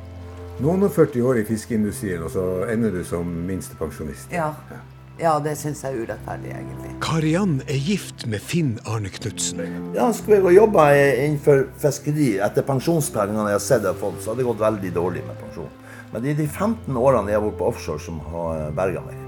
Noen 0.61 0.85
og 0.85 0.93
40 0.93 1.25
år 1.25 1.41
i 1.41 1.45
fiskeindustrien, 1.49 2.23
og 2.23 2.35
så 2.35 2.47
ender 2.69 2.93
du 2.93 3.03
som 3.07 3.27
minstepensjonist? 3.49 4.29
Ja. 4.35 4.53
ja. 4.71 4.81
Ja, 5.21 5.35
det 5.45 5.53
syns 5.61 5.83
jeg 5.85 5.93
er 5.93 6.05
urettferdig, 6.07 6.53
egentlig. 6.57 6.91
Kariann 7.05 7.59
er 7.69 7.77
gift 7.77 8.25
med 8.31 8.41
Finn 8.41 8.79
Arne 8.89 9.11
Knutsen. 9.13 9.61
Ja, 9.93 10.07
skulle 10.17 10.39
jeg 10.41 10.57
jobba 10.57 10.87
innenfor 10.97 11.67
fiskeri 11.83 12.31
etter 12.41 12.65
pensjonspengene 12.65 13.51
jeg 13.51 13.59
har 13.59 13.65
sett 13.65 13.85
jeg 13.85 13.93
har 13.93 14.01
fått, 14.01 14.23
så 14.23 14.33
hadde 14.33 14.41
det 14.41 14.49
gått 14.49 14.63
veldig 14.63 14.93
dårlig 14.97 15.25
med 15.27 15.37
pensjon. 15.43 15.69
Men 16.13 16.25
det 16.25 16.33
er 16.33 16.39
de 16.41 16.47
15 16.49 16.97
årene 16.97 17.31
jeg 17.31 17.37
har 17.37 17.45
vært 17.45 17.59
på 17.61 17.69
offshore 17.69 18.03
som 18.03 18.23
har 18.33 18.71
berga 18.79 19.03
meg. 19.05 19.19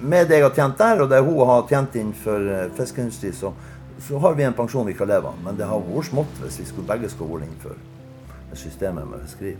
Med 0.00 0.30
det 0.30 0.38
jeg 0.38 0.46
har 0.46 0.54
tjent 0.54 0.78
der, 0.78 1.02
og 1.02 1.10
det 1.10 1.20
hun 1.26 1.42
har 1.50 1.66
tjent 1.66 1.98
innenfor 1.98 2.46
eh, 2.52 2.68
fiskeindustri, 2.76 3.32
så, 3.34 3.50
så, 3.98 4.20
har 4.22 4.38
vi 4.38 4.46
en 4.46 4.54
pensjon 4.54 4.86
vi 4.86 4.94
kan 4.94 5.10
leve 5.10 5.32
av. 5.32 5.42
Men 5.42 5.58
det 5.58 5.66
har 5.66 5.82
vært 5.82 6.12
smått 6.12 6.38
hvis 6.44 6.60
vi 6.62 6.68
skulle, 6.70 6.86
begge 6.92 7.10
skulle 7.10 7.34
vært 7.34 7.48
innenfor 7.48 8.54
systemet 8.56 9.10
med 9.10 9.26
fiskeri. 9.26 9.56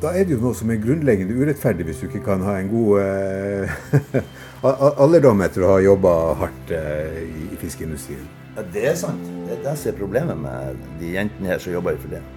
Da 0.00 0.14
er 0.16 0.24
det 0.24 0.32
jo 0.32 0.40
noe 0.40 0.56
som 0.56 0.70
er 0.72 0.80
grunnleggende 0.80 1.36
urettferdig 1.36 1.84
hvis 1.88 2.00
du 2.00 2.06
ikke 2.08 2.22
kan 2.24 2.44
ha 2.46 2.56
en 2.60 2.70
god 2.72 3.00
eh, 3.02 4.20
alderdom 5.04 5.42
etter 5.44 5.64
å 5.66 5.74
ha 5.74 5.80
jobba 5.84 6.12
hardt 6.40 6.72
eh, 6.72 7.18
i, 7.26 7.48
i 7.52 7.58
fiskeindustrien. 7.60 8.22
Ja, 8.56 8.64
Det 8.74 8.86
er 8.92 8.96
sant. 8.98 9.26
Det 9.44 9.58
er 9.58 9.64
det 9.66 9.74
som 9.78 9.92
er 9.92 9.98
problemet 9.98 10.40
med 10.40 10.80
de 11.02 11.12
jentene 11.18 11.52
her 11.52 11.60
som 11.60 11.74
jobber 11.74 11.98
i 11.98 12.00
filet. 12.00 12.32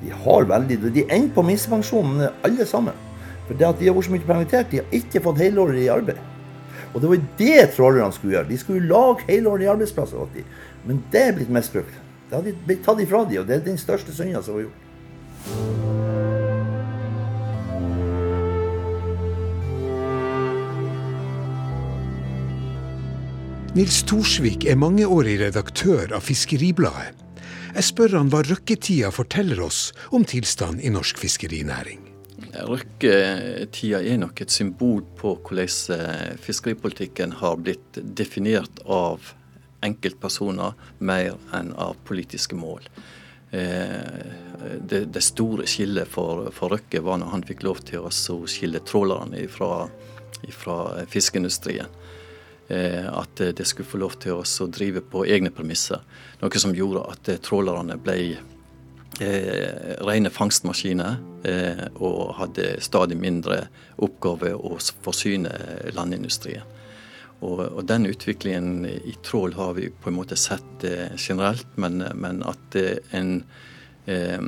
De 0.00 0.10
har 0.24 0.48
veldig, 0.48 0.80
de 0.88 1.06
ender 1.06 1.30
på 1.36 1.44
minstepensjon, 1.46 2.26
alle 2.46 2.66
sammen. 2.66 3.06
For 3.46 3.58
det 3.58 3.68
at 3.68 3.80
de 3.80 3.88
har 3.90 3.96
vært 3.96 4.08
så 4.08 4.16
mye 4.16 4.26
permittert, 4.26 4.70
de 4.72 4.82
har 4.82 4.94
ikke 4.96 5.22
fått 5.22 5.42
helårig 5.44 5.88
arbeid. 5.92 6.20
Og 6.90 7.02
det 7.02 7.10
var 7.12 7.24
det 7.38 7.56
trålerne 7.76 8.14
skulle 8.16 8.34
gjøre. 8.34 8.50
De 8.50 8.58
skulle 8.58 8.90
lage 8.90 9.28
helårige 9.28 9.70
arbeidsplasser. 9.76 10.38
Men 10.88 11.04
det 11.12 11.26
er 11.28 11.36
blitt 11.38 11.52
misbrukt. 11.54 11.94
Det 12.30 12.38
har 12.38 12.62
blitt 12.66 12.86
tatt 12.86 13.02
ifra 13.02 13.24
dem, 13.28 13.42
og 13.42 13.50
det 13.50 13.60
er 13.60 13.66
den 13.68 13.78
største 13.78 14.14
synda 14.16 14.42
som 14.42 14.58
var 14.58 14.66
gjort. 14.66 16.09
Nils 23.70 24.00
Thorsvik 24.02 24.64
er 24.66 24.74
mangeårig 24.74 25.36
redaktør 25.38 26.10
av 26.16 26.24
Fiskeribladet. 26.26 27.14
Jeg 27.70 27.86
spør 27.86 28.16
han 28.16 28.30
hva 28.32 28.40
røkketida 28.42 29.12
forteller 29.14 29.60
oss 29.62 29.92
om 30.10 30.24
tilstanden 30.26 30.82
i 30.82 30.90
norsk 30.90 31.20
fiskerinæring. 31.22 32.00
Røkketida 32.66 34.00
er 34.02 34.18
nok 34.18 34.42
et 34.42 34.50
symbol 34.50 35.04
på 35.20 35.36
hvordan 35.36 35.70
eh, 35.94 36.32
fiskeripolitikken 36.42 37.36
har 37.38 37.60
blitt 37.62 38.00
definert 38.18 38.82
av 38.90 39.30
enkeltpersoner 39.86 40.74
mer 40.98 41.38
enn 41.54 41.70
av 41.78 41.94
politiske 42.10 42.58
mål. 42.58 42.82
Eh, 43.54 44.34
det, 44.82 45.04
det 45.14 45.22
store 45.22 45.70
skillet 45.70 46.10
for, 46.10 46.50
for, 46.50 46.74
Røkke 46.74 47.06
var 47.06 47.22
når 47.22 47.36
han 47.36 47.46
fikk 47.46 47.62
lov 47.70 47.86
til 47.86 48.02
å 48.02 48.10
skille 48.50 48.82
trålerne 48.82 49.46
fra 49.46 50.82
fiskeindustrien. 51.14 52.00
Eh, 52.70 53.06
at 53.18 53.40
de 53.56 53.64
skulle 53.66 53.88
få 53.88 53.98
lov 53.98 54.14
til 54.22 54.38
å 54.38 54.66
drive 54.70 55.02
på 55.02 55.24
egne 55.26 55.50
premisser. 55.50 56.04
Noe 56.38 56.62
som 56.62 56.74
gjorde 56.76 57.02
at 57.10 57.30
eh, 57.32 57.40
trålerne 57.42 57.96
ble 57.98 58.18
eh, 59.18 59.96
rene 60.06 60.30
fangstmaskiner 60.30 61.16
eh, 61.50 61.82
og 61.98 62.36
hadde 62.38 62.76
stadig 62.84 63.18
mindre 63.18 63.64
oppgave 63.98 64.54
å 64.54 64.78
forsyne 65.02 65.50
landindustrien. 65.96 66.78
Og, 67.40 67.82
Den 67.88 68.06
utviklingen 68.06 68.84
i 68.86 69.16
trål 69.24 69.56
har 69.56 69.74
vi 69.74 69.88
på 69.90 70.10
en 70.12 70.18
måte 70.20 70.38
sett 70.38 70.84
eh, 70.86 71.10
generelt, 71.16 71.66
men, 71.80 72.04
at 72.46 72.76
en 73.16 73.32
eh, 74.06 74.44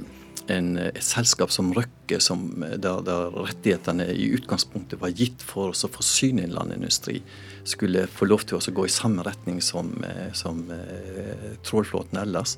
en, 0.51 0.75
et 0.79 1.05
selskap 1.05 1.53
som 1.55 1.71
Røkke, 1.77 2.19
som, 2.21 2.49
der, 2.61 3.03
der, 3.07 3.31
rettighetene 3.37 4.09
i 4.13 4.31
utgangspunktet 4.37 5.01
var 5.03 5.15
gitt 5.17 5.45
for 5.45 5.73
å 5.73 5.91
forsyne 5.93 6.47
en 6.47 6.57
landindustri, 6.57 7.21
skulle 7.69 8.09
få 8.11 8.27
lov 8.31 8.47
til 8.49 8.59
å 8.59 8.75
gå 8.75 8.89
i 8.89 8.93
samme 8.93 9.25
retning 9.27 9.61
som, 9.63 9.93
som 10.35 10.65
eh, 10.75 11.53
trålflåten 11.67 12.19
ellers, 12.25 12.57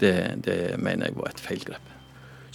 det, 0.00 0.14
det 0.44 0.76
mener 0.78 1.08
jeg 1.08 1.18
var 1.18 1.32
et 1.32 1.42
feilgrep. 1.42 1.92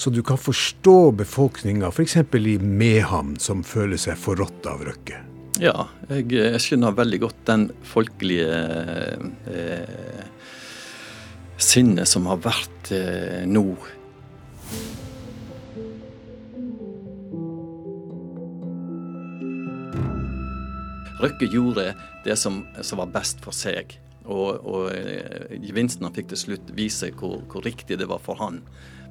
Så 0.02 0.10
du 0.10 0.24
kan 0.26 0.40
forstå 0.40 1.12
befolkninga 1.20 1.92
f.eks. 1.92 2.16
i 2.18 2.58
Mehamn 2.58 3.36
som 3.40 3.62
føler 3.62 4.00
seg 4.02 4.18
forrådt 4.18 4.66
av 4.72 4.82
Røkke? 4.88 5.20
Ja, 5.62 5.76
jeg, 6.10 6.32
jeg, 6.32 6.62
skjønner 6.64 6.96
veldig 6.96 7.20
godt 7.22 7.42
den 7.50 7.68
folkelige 7.86 8.56
eh, 9.52 10.24
sinnet 11.62 12.10
som 12.10 12.30
har 12.32 12.40
vært 12.42 12.94
eh, 12.96 13.44
nå. 13.46 13.66
Røkke 21.22 21.46
gjorde 21.54 21.92
det 22.26 22.36
som, 22.40 22.64
som 22.82 23.02
var 23.02 23.12
best 23.14 23.44
for 23.44 23.54
seg. 23.54 23.94
Og, 24.26 24.62
og 24.66 24.88
eh, 24.94 25.54
gevinsten 25.62 26.06
han 26.06 26.16
fikk 26.16 26.32
til 26.32 26.42
slutt, 26.46 26.74
viser 26.78 27.14
hvor, 27.18 27.42
hvor 27.50 27.66
riktig 27.66 28.00
det 28.02 28.10
var 28.10 28.22
for 28.24 28.42
han. 28.42 28.62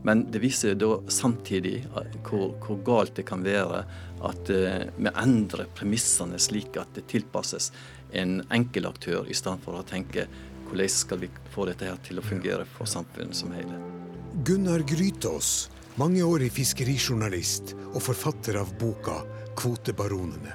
Men 0.02 0.24
det 0.32 0.40
viser 0.42 0.78
da 0.78 0.96
samtidig 1.12 1.84
eh, 1.84 2.18
hvor, 2.26 2.54
hvor 2.64 2.80
galt 2.86 3.14
det 3.18 3.26
kan 3.28 3.44
være 3.46 3.84
at 4.26 4.52
uh, 4.52 4.82
vi 5.00 5.12
endrer 5.16 5.70
premissene 5.76 6.36
slik 6.40 6.76
at 6.80 6.92
det 6.92 7.06
tilpasses 7.08 7.70
en 8.12 8.40
enkelaktør, 8.52 9.24
i 9.30 9.36
stedet 9.36 9.62
for 9.64 9.78
å 9.78 9.86
tenke 9.86 10.26
hvordan 10.68 10.92
skal 10.92 11.22
vi 11.22 11.30
få 11.54 11.70
dette 11.70 11.88
her 11.88 11.98
til 12.04 12.20
å 12.20 12.26
fungere 12.26 12.68
for 12.76 12.90
samfunnet 12.90 13.38
som 13.38 13.54
hele. 13.56 13.99
Gunnar 14.34 14.78
Grytås, 14.86 15.70
mangeårig 15.98 16.52
fiskerijournalist 16.54 17.72
og 17.90 18.02
forfatter 18.04 18.60
av 18.60 18.70
boka 18.78 19.24
'Kvotebaronene'. 19.58 20.54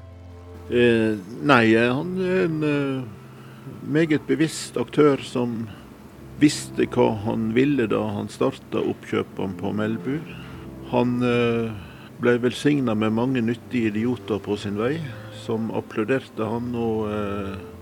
Eh, 0.71 1.19
nei, 1.43 1.75
han 1.75 2.15
er 2.17 2.45
en 2.45 2.63
eh, 2.63 3.03
meget 3.83 4.23
bevisst 4.27 4.77
aktør 4.79 5.19
som 5.19 5.67
visste 6.39 6.87
hva 6.87 7.11
han 7.27 7.51
ville 7.53 7.87
da 7.91 7.99
han 8.15 8.31
starta 8.31 8.79
oppkjøpene 8.79 9.59
på 9.59 9.73
Melbu. 9.75 10.17
Han 10.95 11.19
eh, 11.21 11.75
ble 12.23 12.37
velsigna 12.39 12.95
med 12.95 13.11
mange 13.11 13.43
nyttige 13.43 13.91
idioter 13.91 14.39
på 14.39 14.55
sin 14.55 14.79
vei, 14.79 15.01
som 15.43 15.67
applauderte 15.75 16.47
han 16.47 16.71
og 16.79 17.11
eh, 17.11 17.74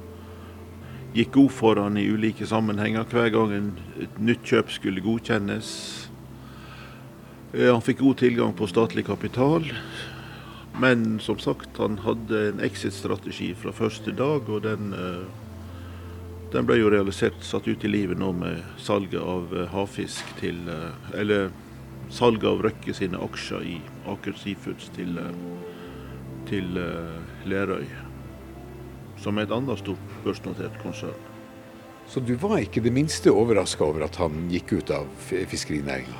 gikk 1.13 1.31
god 1.31 1.51
for 1.53 1.81
han 1.81 1.97
i 1.97 2.07
ulike 2.09 2.45
sammenhenger 2.49 3.05
hver 3.09 3.29
gang 3.33 3.53
et 4.01 4.17
nytt 4.17 4.45
kjøp 4.49 4.71
skulle 4.73 5.03
godkjennes. 5.05 5.69
Eh, 7.53 7.69
han 7.69 7.83
fikk 7.85 8.01
god 8.01 8.17
tilgang 8.23 8.55
på 8.57 8.67
statlig 8.69 9.05
kapital. 9.05 9.67
Men 10.81 11.19
som 11.21 11.37
sagt, 11.37 11.77
han 11.77 11.99
hadde 12.01 12.39
en 12.49 12.61
exit-strategi 12.65 13.51
fra 13.53 13.71
første 13.71 14.11
dag, 14.17 14.49
og 14.49 14.63
den 14.65 14.93
eh, 14.97 15.25
den 16.53 16.67
ble 16.69 16.75
jo 16.77 16.89
realisert, 16.93 17.39
satt 17.41 17.65
ut 17.65 17.81
i 17.81 17.89
livet 17.89 18.19
nå 18.21 18.27
med 18.37 18.59
salget 18.77 19.21
av 19.21 19.53
eh, 19.57 19.69
havfisk 19.73 20.35
til 20.37 20.59
Eller 21.17 21.49
salget 22.13 22.45
av 22.49 22.61
Røkke 22.61 22.93
sine 22.93 23.21
aksjer 23.21 23.65
i 23.65 23.77
Aker 24.09 24.37
Seafoods 24.37 24.89
til, 24.93 25.17
til 26.49 26.77
Lerøy. 27.49 28.12
Som 29.23 29.39
et 29.39 29.51
annet 29.55 29.79
stort 29.79 30.17
børsnotert 30.25 30.75
konsern. 30.83 31.15
Så 32.07 32.19
du 32.19 32.35
var 32.35 32.59
ikke 32.59 32.83
det 32.83 32.91
minste 32.93 33.31
overraska 33.31 33.85
over 33.85 34.03
at 34.05 34.17
han 34.19 34.49
gikk 34.51 34.75
ut 34.75 34.91
av 34.91 35.07
fiskerinæringa? 35.23 36.19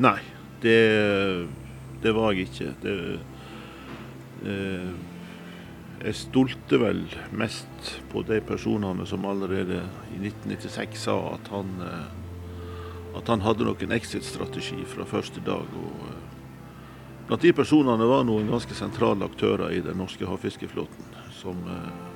Nei, 0.00 0.18
det, 0.62 0.76
det, 2.00 2.12
var 2.14 2.32
jeg 2.32 2.46
ikke. 2.46 2.70
Det, 2.84 2.94
eh, 4.46 4.92
jeg 6.00 6.16
stolte 6.16 6.78
vel 6.80 7.02
mest 7.36 7.90
på 8.12 8.22
de 8.24 8.38
personene 8.40 9.04
som 9.08 9.26
allerede 9.28 9.82
i 10.14 10.20
1996 10.22 11.02
sa 11.02 11.16
at 11.34 11.50
han, 11.52 11.74
eh, 11.84 13.18
at 13.18 13.28
han 13.28 13.44
hadde 13.44 13.66
nok 13.68 13.82
en 13.84 13.92
exit-strategi 13.98 14.80
fra 14.88 15.04
første 15.04 15.42
dag. 15.44 15.66
og 15.66 16.06
eh, 16.08 16.22
Blant 17.28 17.42
de 17.44 17.52
personene 17.52 18.08
var 18.08 18.24
noen 18.24 18.48
ganske 18.48 18.74
sentrale 18.74 19.28
aktører 19.28 19.74
i 19.76 19.82
den 19.84 20.00
norske 20.00 20.24
havfiskeflåten 20.26 21.18
som 21.36 21.60
eh, 21.68 22.09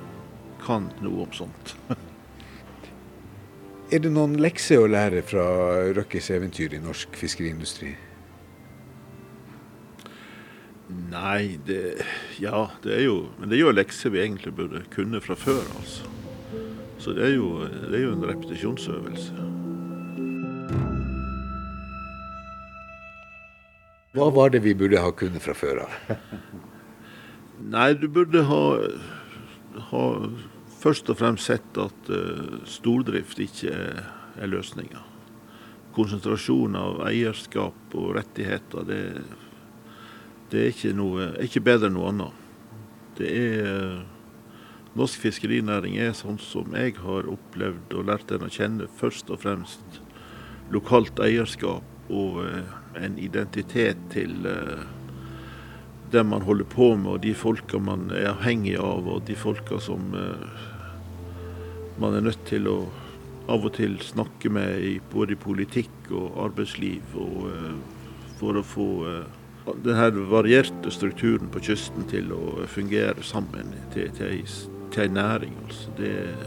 kan 0.64 0.88
noe 1.04 1.26
om 1.26 1.36
sånt. 1.36 1.74
er 3.94 4.02
det 4.04 4.12
noen 4.12 4.38
lekser 4.40 4.82
å 4.82 4.90
lære 4.90 5.22
fra 5.26 5.44
Røkkes 5.96 6.32
eventyr 6.34 6.74
i 6.74 6.82
norsk 6.82 7.14
fiskeriindustri? 7.20 7.94
Nei, 11.10 11.58
det 11.66 12.04
Ja, 12.42 12.68
det 12.84 12.92
er 12.92 13.04
jo 13.06 13.14
Men 13.38 13.48
det 13.48 13.56
er 13.56 13.62
jo 13.62 13.72
lekser 13.72 14.12
vi 14.12 14.20
egentlig 14.20 14.52
burde 14.54 14.84
kunne 14.92 15.20
fra 15.24 15.36
før, 15.38 15.62
altså. 15.78 16.10
Så 16.98 17.12
det 17.12 17.24
er 17.26 17.34
jo, 17.34 17.66
det 17.90 17.98
er 17.98 18.04
jo 18.06 18.12
en 18.14 18.24
repetisjonsøvelse. 18.24 19.32
Hva 24.14 24.28
var 24.30 24.52
det 24.54 24.62
vi 24.62 24.76
burde 24.78 25.00
ha 25.02 25.10
kunnet 25.10 25.42
fra 25.42 25.56
før 25.58 25.82
av? 25.84 26.14
Nei, 27.74 27.88
du 27.98 28.06
burde 28.08 28.44
ha, 28.46 28.62
ha 29.90 30.04
først 30.84 31.08
og 31.10 31.18
fremst 31.18 31.48
sett 31.48 31.80
at 31.80 32.12
uh, 32.12 32.60
stordrift 32.68 33.40
ikke 33.40 33.72
er, 33.72 34.04
er 34.36 34.52
løsninga. 34.52 35.00
Konsentrasjon 35.96 36.76
av 36.76 37.00
eierskap 37.08 37.96
og 37.96 38.14
rettigheter, 38.18 38.86
det 38.88 39.00
er 39.14 39.24
det 40.54 40.60
er 40.60 40.70
ikke, 40.70 40.90
noe, 40.94 41.28
ikke 41.42 41.62
bedre 41.66 41.88
enn 41.90 41.96
noe 41.98 42.10
annet. 42.12 42.42
Det 43.18 43.30
er 43.30 44.02
Norsk 44.94 45.24
fiskerinæring 45.24 45.96
er 45.98 46.12
sånn 46.14 46.36
som 46.38 46.76
jeg 46.78 46.94
har 47.02 47.26
opplevd 47.26 47.96
og 47.98 48.04
lært 48.06 48.28
den 48.30 48.46
å 48.46 48.50
kjenne, 48.52 48.86
først 49.00 49.32
og 49.34 49.40
fremst 49.42 49.96
lokalt 50.70 51.18
eierskap 51.18 52.12
og 52.14 52.38
eh, 52.44 52.76
en 53.02 53.16
identitet 53.18 53.98
til 54.14 54.46
eh, 54.46 54.84
det 56.14 56.22
man 56.22 56.46
holder 56.46 56.68
på 56.70 56.92
med, 56.94 57.10
og 57.10 57.24
de 57.24 57.34
folka 57.34 57.80
man 57.82 58.06
er 58.14 58.30
avhengig 58.30 58.76
av, 58.78 59.08
og 59.10 59.26
de 59.26 59.34
folka 59.34 59.80
som 59.82 60.14
eh, 60.14 60.62
man 62.00 62.14
er 62.14 62.24
nødt 62.26 62.44
til 62.48 62.68
å 62.70 62.78
av 63.44 63.64
og 63.66 63.74
til 63.76 63.98
snakke 64.00 64.48
med 64.48 64.80
i 64.80 64.92
både 65.12 65.36
politikk 65.36 66.08
og 66.16 66.38
arbeidsliv, 66.46 67.16
og 67.20 67.50
for 68.38 68.56
å 68.56 68.64
få 68.64 68.88
denne 69.64 69.96
her 69.96 70.16
varierte 70.28 70.92
strukturen 70.92 71.50
på 71.52 71.62
kysten 71.64 72.06
til 72.08 72.32
å 72.36 72.64
fungere 72.68 73.24
sammen 73.24 73.72
til, 73.94 74.10
til, 74.16 74.44
ei 75.00 75.08
næring. 75.08 75.54
Altså. 75.64 75.92
Det 75.98 76.10
er 76.24 76.42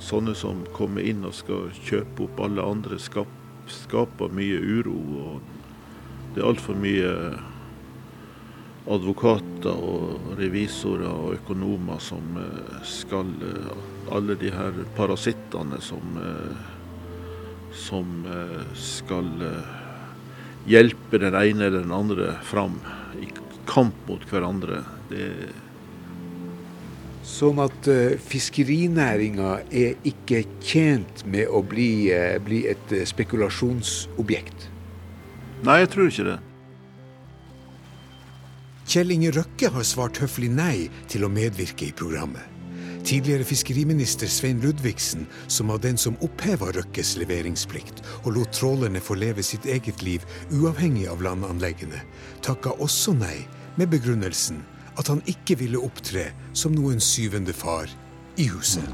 sånne 0.00 0.34
som 0.38 0.62
kommer 0.76 1.04
inn 1.04 1.24
og 1.26 1.36
skal 1.36 1.70
kjøpe 1.84 2.28
opp 2.28 2.42
alle 2.44 2.64
andre, 2.64 2.98
skap, 3.02 3.30
skaper 3.68 4.32
mye 4.32 4.60
uro. 4.60 4.98
og 5.24 6.34
Det 6.34 6.42
er 6.42 6.48
altfor 6.48 6.78
mye 6.78 7.12
advokater 8.88 9.76
og 9.76 10.34
revisorer 10.38 11.08
og 11.08 11.36
økonomer 11.38 12.00
som 12.02 12.38
eh, 12.40 12.82
skal 12.86 13.30
eh, 13.44 13.86
Alle 14.08 14.38
de 14.40 14.48
her 14.48 14.72
parasittene 14.96 15.76
som, 15.84 16.14
eh, 16.16 17.72
som 17.76 18.24
skal 18.72 19.28
hjelpe 20.64 21.20
den 21.20 21.36
ene 21.36 21.66
eller 21.66 21.84
den 21.84 21.92
andre 21.92 22.30
fram 22.40 22.78
i 23.20 23.28
kamp 23.68 23.92
mot 24.08 24.24
hverandre. 24.30 24.80
Det 25.12 25.28
Sånn 27.28 27.60
at 27.60 27.84
uh, 27.92 28.16
fiskerinæringa 28.16 29.58
er 29.68 30.00
ikke 30.08 30.40
tjent 30.64 31.26
med 31.28 31.52
å 31.52 31.60
bli, 31.60 32.08
uh, 32.08 32.40
bli 32.40 32.64
et 32.72 32.96
spekulasjonsobjekt? 33.12 34.70
Nei, 35.68 35.82
jeg 35.84 35.92
tror 35.92 36.08
ikke 36.08 36.30
det. 36.32 36.38
Kjell 38.88 39.10
Inge 39.12 39.28
Røkke 39.36 39.68
har 39.68 39.84
svart 39.84 40.16
høflig 40.16 40.48
nei 40.48 40.86
til 41.12 41.26
å 41.26 41.28
medvirke 41.28 41.90
i 41.90 41.92
programmet. 41.92 42.40
Tidligere 43.04 43.44
fiskeriminister 43.44 44.30
Svein 44.32 44.62
Ludvigsen, 44.64 45.26
som 45.44 45.68
var 45.68 45.82
den 45.84 46.00
som 46.00 46.16
oppheva 46.24 46.70
Røkkes 46.72 47.10
leveringsplikt 47.20 48.00
og 48.22 48.32
lot 48.38 48.56
trålerne 48.56 49.04
få 49.04 49.18
leve 49.20 49.44
sitt 49.44 49.68
eget 49.68 50.00
liv 50.00 50.24
uavhengig 50.48 51.04
av 51.12 51.20
landanleggene, 51.20 52.00
takka 52.40 52.72
også 52.80 53.12
nei 53.20 53.42
med 53.76 53.92
begrunnelsen 53.92 54.64
at 54.96 55.12
han 55.12 55.20
ikke 55.28 55.60
ville 55.60 55.84
opptre 55.84 56.30
som 56.56 56.72
noen 56.72 56.96
syvende 56.96 57.52
far 57.52 57.92
i 58.40 58.48
huset. 58.48 58.88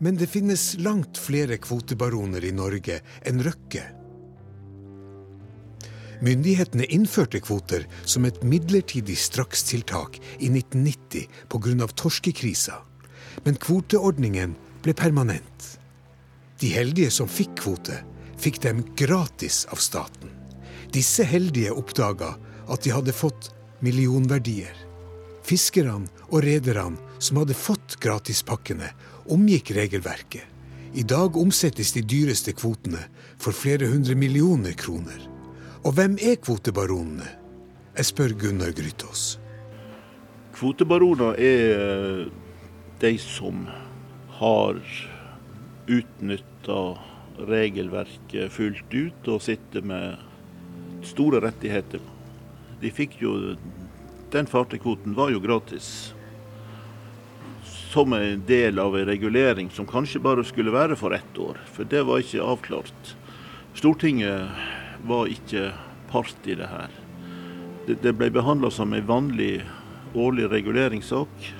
Men 0.00 0.16
det 0.16 0.32
finnes 0.32 0.70
langt 0.80 1.20
flere 1.20 1.60
kvotebaroner 1.60 2.48
i 2.48 2.56
Norge 2.56 3.04
enn 3.28 3.44
Røkke. 3.44 4.01
Myndighetene 6.22 6.86
innførte 6.94 7.40
kvoter 7.42 7.82
som 8.06 8.28
et 8.28 8.44
midlertidig 8.46 9.16
strakstiltak 9.18 10.20
i 10.38 10.50
1990 10.52 11.26
pga. 11.50 11.86
torskekrisa. 11.98 12.76
Men 13.44 13.58
kvoteordningen 13.58 14.54
ble 14.84 14.94
permanent. 14.94 15.66
De 16.60 16.70
heldige 16.70 17.10
som 17.10 17.26
fikk 17.26 17.56
kvote, 17.64 18.04
fikk 18.38 18.62
dem 18.62 18.84
gratis 18.94 19.64
av 19.74 19.82
staten. 19.82 20.30
Disse 20.94 21.26
heldige 21.26 21.74
oppdaga 21.74 22.36
at 22.70 22.86
de 22.86 22.94
hadde 22.94 23.16
fått 23.16 23.50
millionverdier. 23.82 24.76
Fiskerne 25.42 26.06
og 26.30 26.44
rederne 26.46 27.02
som 27.18 27.42
hadde 27.42 27.58
fått 27.58 27.98
gratispakkene, 27.98 28.92
omgikk 29.26 29.74
regelverket. 29.74 30.46
I 30.94 31.02
dag 31.02 31.34
omsettes 31.40 31.94
de 31.96 32.02
dyreste 32.04 32.52
kvotene 32.54 33.00
for 33.40 33.56
flere 33.56 33.88
hundre 33.90 34.14
millioner 34.14 34.76
kroner. 34.78 35.31
Og 35.82 35.96
hvem 35.96 36.12
er 36.22 36.36
kvotebaronene? 36.38 37.24
Jeg 37.96 38.06
spør 38.06 38.32
Gunnar 38.38 38.70
Grytås. 38.70 39.40
Kvotebaroner 40.54 41.34
er 41.42 42.28
de 43.02 43.10
som 43.18 43.64
har 44.38 44.76
utnytta 45.90 46.76
regelverket 47.50 48.54
fullt 48.54 48.94
ut 48.94 49.30
og 49.34 49.42
sitter 49.42 49.82
med 49.82 50.22
store 51.08 51.40
rettigheter. 51.42 51.98
De 52.78 52.92
fikk 52.94 53.18
jo 53.24 53.56
Den 54.32 54.46
fartøykvoten 54.48 55.16
var 55.18 55.28
jo 55.34 55.42
gratis. 55.44 56.14
Som 57.92 58.14
en 58.16 58.46
del 58.48 58.78
av 58.78 58.94
en 58.96 59.04
regulering 59.04 59.68
som 59.74 59.84
kanskje 59.84 60.22
bare 60.22 60.46
skulle 60.46 60.72
være 60.72 60.96
for 60.96 61.12
ett 61.12 61.38
år. 61.42 61.58
For 61.74 61.84
det 61.84 62.06
var 62.08 62.22
ikke 62.22 62.46
avklart. 62.54 63.12
Stortinget 63.76 64.48
var 65.08 65.30
ikke 65.30 65.70
part 66.10 66.46
i 66.46 66.56
det 66.58 66.68
her. 66.70 66.92
Det, 67.86 67.98
det 68.04 68.14
ble 68.18 68.30
behandla 68.30 68.70
som 68.70 68.92
en 68.94 69.06
vanlig 69.08 69.62
årlig 70.14 70.50
reguleringssak. 70.52 71.52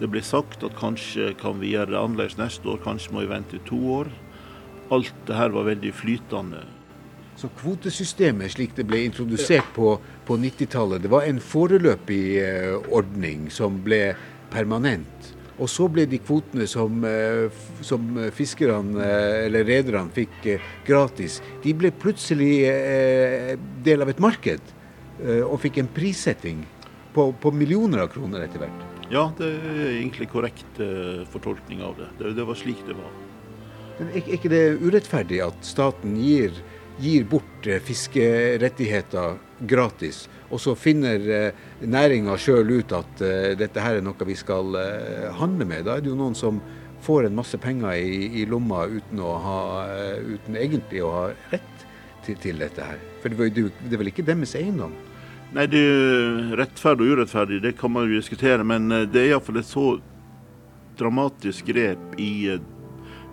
Det 0.00 0.08
ble 0.10 0.22
sagt 0.24 0.64
at 0.66 0.76
kanskje 0.78 1.32
kan 1.38 1.60
vi 1.60 1.74
gjøre 1.74 1.92
det 1.92 2.00
annerledes 2.00 2.38
neste 2.40 2.68
år, 2.72 2.80
kanskje 2.84 3.14
må 3.14 3.24
vi 3.24 3.32
vente 3.32 3.60
to 3.68 3.78
år. 4.00 4.12
Alt 4.92 5.14
det 5.28 5.36
her 5.38 5.52
var 5.54 5.68
veldig 5.68 5.92
flytende. 5.94 6.62
Så 7.36 7.48
kvotesystemet 7.58 8.54
slik 8.54 8.74
det 8.76 8.86
ble 8.88 9.04
introdusert 9.06 9.68
på, 9.76 9.94
på 10.26 10.36
90-tallet, 10.38 11.02
det 11.02 11.10
var 11.12 11.26
en 11.26 11.40
foreløpig 11.42 12.24
eh, 12.42 12.74
ordning 12.92 13.48
som 13.50 13.80
ble 13.84 14.12
permanent. 14.52 15.32
Og 15.60 15.68
så 15.68 15.86
ble 15.92 16.06
de 16.08 16.20
kvotene 16.22 16.66
som, 16.70 17.02
eh, 17.04 17.52
som 17.84 18.06
fiskerne 18.32 19.02
eh, 19.04 19.46
eller 19.46 19.66
rederne 19.68 20.12
fikk 20.14 20.46
eh, 20.48 20.70
gratis, 20.86 21.40
de 21.64 21.74
ble 21.76 21.92
plutselig 21.92 22.54
del 23.84 24.02
av 24.02 24.12
et 24.12 24.22
marked. 24.22 24.78
og 25.22 25.60
fikk 25.60 25.76
en 25.78 25.88
prissetting 25.94 26.64
på, 27.14 27.28
på 27.38 27.50
millioner 27.54 28.00
av 28.02 28.08
kroner 28.10 28.42
etter 28.42 28.58
hvert. 28.64 28.80
Ja, 29.12 29.28
det 29.38 29.50
er 29.54 29.90
egentlig 29.92 30.26
korrekt 30.32 30.80
fortolkning 31.30 31.82
av 31.84 31.94
det. 32.00 32.08
det. 32.18 32.32
Det 32.40 32.46
var 32.48 32.58
slik 32.58 32.80
det 32.88 32.96
var. 32.98 33.12
Men 34.00 34.10
er, 34.16 34.24
ikke 34.34 34.50
det 34.50 34.62
urettferdig 34.82 35.38
at 35.44 35.68
staten 35.68 36.16
gir, 36.18 36.56
gir 36.98 37.28
bort 37.28 37.68
fiskerettigheter 37.86 39.36
gratis, 39.70 40.24
og 40.52 40.60
så 40.60 40.74
finner 40.76 41.22
eh, 41.32 41.60
næringa 41.80 42.36
sjøl 42.40 42.74
ut 42.76 42.92
at 42.96 43.22
eh, 43.24 43.52
dette 43.58 43.80
her 43.80 43.98
er 43.98 44.04
noe 44.04 44.28
vi 44.28 44.36
skal 44.36 44.76
eh, 44.78 45.30
handle 45.38 45.66
med? 45.68 45.86
Da 45.86 45.96
er 45.96 46.04
det 46.04 46.12
jo 46.12 46.18
noen 46.18 46.36
som 46.38 46.60
får 47.02 47.26
en 47.26 47.38
masse 47.38 47.58
penger 47.58 47.96
i, 47.98 48.42
i 48.42 48.44
lomma 48.46 48.84
uten, 48.90 49.22
ha, 49.46 49.62
eh, 49.94 50.34
uten 50.34 50.58
egentlig 50.60 51.02
å 51.02 51.14
ha 51.14 51.24
rett 51.54 51.86
til, 52.26 52.36
til 52.42 52.60
dette 52.62 52.84
her. 52.84 53.00
For 53.22 53.32
det, 53.32 53.40
var 53.40 53.50
det 53.56 53.66
er 53.88 54.02
vel 54.02 54.12
ikke 54.12 54.26
deres 54.28 54.54
eiendom? 54.58 54.94
Nei, 55.52 55.66
det 55.68 55.80
er 55.80 56.54
rettferdig 56.60 57.08
og 57.08 57.18
urettferdig, 57.18 57.62
det 57.64 57.74
kan 57.80 57.92
man 57.92 58.06
jo 58.08 58.20
diskutere. 58.20 58.64
Men 58.64 58.88
det 58.88 59.20
er 59.20 59.32
iallfall 59.32 59.60
et 59.60 59.68
så 59.68 59.88
dramatisk 61.00 61.66
grep 61.72 62.14
i 62.20 62.32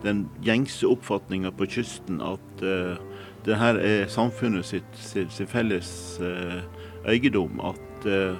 den 0.04 0.26
gjengse 0.44 0.88
oppfatninga 0.88 1.52
på 1.56 1.68
kysten 1.76 2.22
at 2.24 2.64
uh, 2.64 3.00
det 3.46 3.58
her 3.60 3.80
er 3.80 4.12
samfunnet 4.12 4.68
sitt, 4.68 5.00
sitt, 5.00 5.32
sitt 5.32 5.50
felles 5.50 5.90
eh, 6.24 6.60
eiendom. 7.08 7.60
At 7.64 8.08
eh, 8.08 8.40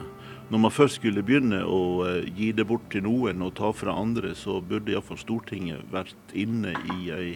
når 0.50 0.63
man 0.65 0.74
først 0.74 1.00
skulle 1.00 1.24
begynne 1.26 1.62
å 1.65 1.82
eh, 2.08 2.30
gi 2.36 2.52
det 2.56 2.67
bort 2.69 2.89
til 2.93 3.06
noen 3.06 3.43
og 3.45 3.56
ta 3.60 3.72
fra 3.76 3.95
andre, 4.00 4.34
så 4.36 4.60
burde 4.62 4.93
iallfall 4.93 5.22
Stortinget 5.22 5.86
vært 5.93 6.34
inne 6.34 6.76
i 6.95 7.13
ei 7.13 7.30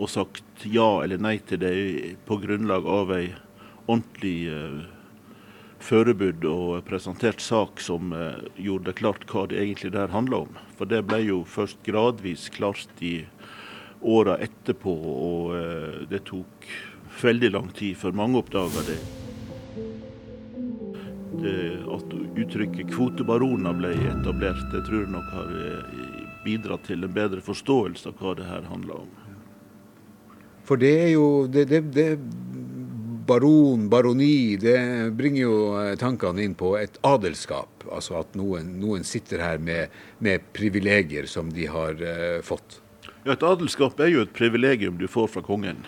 og 0.00 0.08
sagt 0.08 0.62
ja 0.64 1.02
eller 1.04 1.20
nei 1.20 1.34
til 1.44 1.60
det 1.60 1.74
på 2.24 2.38
grunnlag 2.40 2.86
av 2.88 3.10
ei 3.12 3.26
ordentlig 3.84 4.48
eh, 4.48 4.78
forberedt 5.80 6.46
og 6.48 6.80
presentert 6.88 7.40
sak 7.44 7.80
som 7.84 8.14
gjorde 8.60 8.90
det 8.90 8.96
klart 9.00 9.24
hva 9.28 9.46
det 9.48 9.60
egentlig 9.60 9.92
der 9.96 10.12
handla 10.12 10.42
om. 10.46 10.58
For 10.76 10.88
det 10.88 11.02
ble 11.08 11.22
jo 11.24 11.38
først 11.48 11.80
gradvis 11.84 12.48
klart 12.52 13.00
i 13.04 13.22
åra 14.00 14.36
etterpå, 14.44 14.92
og 14.92 16.08
det 16.12 16.22
tok 16.28 16.68
veldig 17.24 17.52
lang 17.56 17.72
tid 17.76 17.96
før 18.00 18.20
mange 18.20 18.40
oppdaga 18.40 18.84
det. 18.88 19.00
Det. 21.38 21.56
At 21.94 22.14
uttrykket 22.40 22.92
kvotebaroner 22.94 23.76
ble 23.78 23.94
etablert, 24.10 24.62
det 24.74 24.84
tror 24.86 25.04
jeg 25.04 25.14
nok 25.14 25.32
har 25.34 25.56
eh, 25.64 26.04
bidratt 26.44 26.86
til 26.88 27.04
en 27.06 27.14
bedre 27.14 27.42
forståelse 27.44 28.10
av 28.10 28.22
hva 28.22 28.36
det 28.38 28.48
her 28.48 28.68
handler 28.70 29.02
om. 29.04 29.10
For 30.68 30.80
det 30.80 30.92
er 31.02 31.12
jo 31.16 31.26
det, 31.50 31.66
det, 31.70 31.82
det 31.94 32.08
Baron, 33.30 33.88
baroni, 33.88 34.56
det 34.56 35.10
bringer 35.14 35.42
jo 35.42 35.56
eh, 35.78 35.92
tankene 35.98 36.42
inn 36.42 36.54
på 36.58 36.72
et 36.80 36.96
adelskap. 37.06 37.84
Altså 37.86 38.16
at 38.18 38.34
noen, 38.34 38.72
noen 38.82 39.06
sitter 39.06 39.42
her 39.44 39.60
med, 39.62 39.92
med 40.18 40.48
privilegier 40.56 41.28
som 41.30 41.52
de 41.54 41.68
har 41.70 42.00
eh, 42.02 42.40
fått. 42.42 42.80
Ja, 43.22 43.36
Et 43.36 43.46
adelskap 43.46 44.00
er 44.02 44.10
jo 44.10 44.24
et 44.24 44.34
privilegium 44.34 44.98
du 44.98 45.06
får 45.06 45.30
fra 45.36 45.44
kongen. 45.46 45.84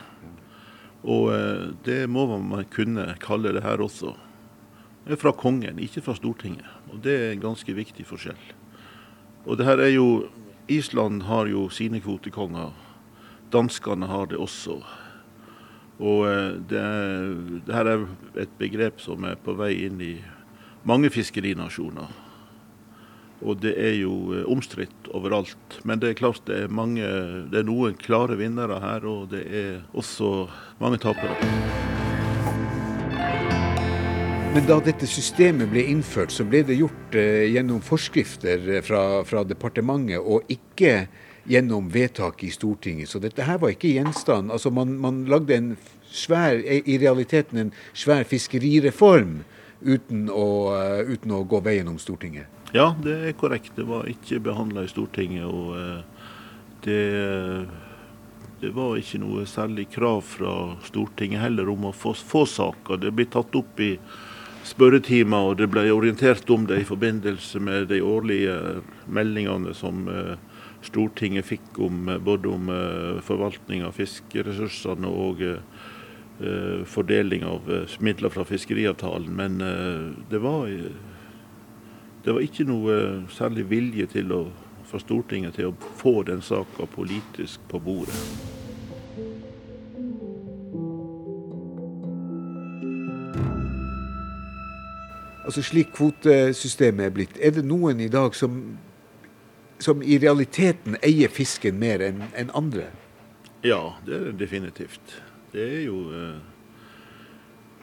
Og 1.02 1.32
eh, 1.34 1.72
det 1.82 2.04
må 2.06 2.28
man 2.30 2.68
kunne 2.70 3.16
kalle 3.24 3.56
det 3.56 3.64
her 3.66 3.82
også. 3.82 4.14
Er 5.02 5.18
fra 5.18 5.32
kongen, 5.34 5.80
ikke 5.82 6.02
fra 6.04 6.14
Stortinget. 6.14 6.66
Og 6.92 7.00
det 7.02 7.14
er 7.18 7.32
en 7.32 7.42
ganske 7.42 7.74
viktig 7.74 8.06
forskjell. 8.06 8.38
Og 9.46 9.58
det 9.58 9.66
her 9.66 9.82
er 9.82 9.90
jo 9.96 10.28
Island 10.70 11.22
har 11.26 11.48
jo 11.50 11.66
sine 11.68 12.00
kvotekonger. 12.00 12.70
Danskene 13.52 14.06
har 14.06 14.30
det 14.30 14.38
også. 14.38 14.78
Og 15.98 16.26
eh, 16.30 16.54
det, 16.70 16.78
er, 16.78 17.32
det 17.66 17.74
her 17.74 17.90
er 17.90 18.06
et 18.44 18.58
begrep 18.58 19.02
som 19.02 19.26
er 19.26 19.38
på 19.42 19.56
vei 19.58 19.74
inn 19.86 20.00
i 20.02 20.14
mange 20.88 21.10
fiskerinasjoner. 21.10 22.14
Og 23.42 23.58
det 23.62 23.74
er 23.74 23.96
jo 23.98 24.14
eh, 24.36 24.46
omstridt 24.46 25.10
overalt. 25.10 25.80
Men 25.84 26.02
det 26.02 26.12
er 26.12 26.20
klart 26.22 26.46
det 26.46 26.62
er 26.62 26.74
mange 26.74 27.02
Det 27.50 27.62
er 27.62 27.66
noen 27.66 27.98
klare 27.98 28.38
vinnere 28.38 28.78
her, 28.82 29.06
og 29.06 29.32
det 29.34 29.46
er 29.50 29.80
også 29.92 30.46
mange 30.78 31.02
tapere. 31.02 31.91
Men 34.52 34.66
da 34.68 34.74
dette 34.84 35.06
systemet 35.08 35.70
ble 35.72 35.80
innført, 35.88 36.28
så 36.28 36.44
ble 36.44 36.58
det 36.68 36.74
gjort 36.76 37.14
eh, 37.16 37.46
gjennom 37.54 37.78
forskrifter 37.80 38.66
eh, 38.68 38.82
fra, 38.84 39.22
fra 39.24 39.46
departementet, 39.48 40.18
og 40.20 40.44
ikke 40.52 41.06
gjennom 41.48 41.86
vedtak 41.88 42.42
i 42.44 42.50
Stortinget. 42.52 43.08
Så 43.08 43.16
dette 43.22 43.46
her 43.48 43.56
var 43.62 43.72
ikke 43.72 43.94
gjenstand 43.94 44.52
Altså 44.52 44.68
man, 44.68 44.92
man 45.00 45.22
lagde 45.32 45.56
en 45.56 45.70
svær, 46.04 46.60
i 46.60 46.98
realiteten 47.00 47.62
en 47.62 47.70
svær 47.96 48.28
fiskerireform 48.28 49.38
uten 49.80 50.26
å, 50.28 50.44
uh, 50.76 51.00
uten 51.08 51.32
å 51.32 51.40
gå 51.48 51.62
veien 51.64 51.88
om 51.88 51.96
Stortinget. 51.98 52.52
Ja, 52.76 52.90
det 53.00 53.16
er 53.30 53.38
korrekt. 53.40 53.72
Det 53.78 53.86
var 53.88 54.04
ikke 54.10 54.42
behandla 54.44 54.84
i 54.84 54.92
Stortinget. 54.92 55.48
Og 55.48 55.72
uh, 55.80 56.28
det, 56.84 57.00
det 58.60 58.74
var 58.76 59.00
ikke 59.00 59.22
noe 59.24 59.48
særlig 59.48 59.88
krav 59.96 60.20
fra 60.36 60.52
Stortinget 60.90 61.40
heller 61.40 61.72
om 61.72 61.88
å 61.88 61.94
få, 61.96 62.12
få 62.12 62.44
saker. 62.44 63.00
Det 63.00 63.14
ble 63.16 63.26
tatt 63.32 63.56
opp 63.58 63.80
i 63.80 63.94
spørretimer, 64.66 65.50
og 65.50 65.58
det 65.60 65.68
ble 65.72 65.86
orientert 65.92 66.50
om 66.50 66.66
det 66.68 66.82
i 66.82 66.88
forbindelse 66.88 67.60
med 67.62 67.88
de 67.90 68.00
årlige 68.04 68.56
meldingene 69.10 69.74
som 69.74 70.06
eh, 70.10 70.36
Stortinget 70.82 71.46
fikk 71.46 71.78
om, 71.82 72.08
eh, 72.08 72.20
både 72.22 72.50
om 72.50 72.70
eh, 72.72 73.22
forvaltning 73.26 73.84
av 73.86 73.96
fiskeressursene 73.98 75.10
og 75.10 75.42
eh, 75.46 75.62
eh, 76.42 76.84
fordeling 76.86 77.46
av 77.46 77.70
eh, 77.70 77.98
midler 78.00 78.32
fra 78.34 78.46
fiskeriavtalen. 78.46 79.34
Men 79.36 79.60
eh, 79.66 80.12
det 80.30 80.42
var 80.42 80.70
eh, 80.70 80.92
det 82.22 82.30
var 82.30 82.44
ikke 82.46 82.68
noe 82.68 82.96
særlig 83.34 83.66
vilje 83.66 84.06
til 84.12 84.30
å, 84.30 84.44
fra 84.86 85.00
Stortinget 85.02 85.58
til 85.58 85.72
å 85.72 85.76
få 85.98 86.20
den 86.28 86.42
saka 86.46 86.86
politisk 86.94 87.64
på 87.70 87.82
bordet. 87.82 88.51
Altså 95.44 95.62
Slik 95.62 95.90
kvotesystemet 95.96 97.06
er 97.06 97.14
blitt, 97.14 97.38
er 97.42 97.50
det 97.56 97.64
noen 97.66 98.00
i 98.00 98.08
dag 98.12 98.34
som, 98.38 98.60
som 99.82 100.02
i 100.02 100.18
realiteten 100.22 100.96
eier 101.02 101.32
fisken 101.32 101.80
mer 101.82 102.04
enn 102.06 102.22
en 102.38 102.52
andre? 102.54 102.86
Ja, 103.66 103.98
det 104.06 104.14
er 104.14 104.24
det 104.30 104.38
definitivt. 104.38 105.18
Det 105.52 105.62
er 105.62 105.82
jo 105.84 105.98
eh, 106.14 106.38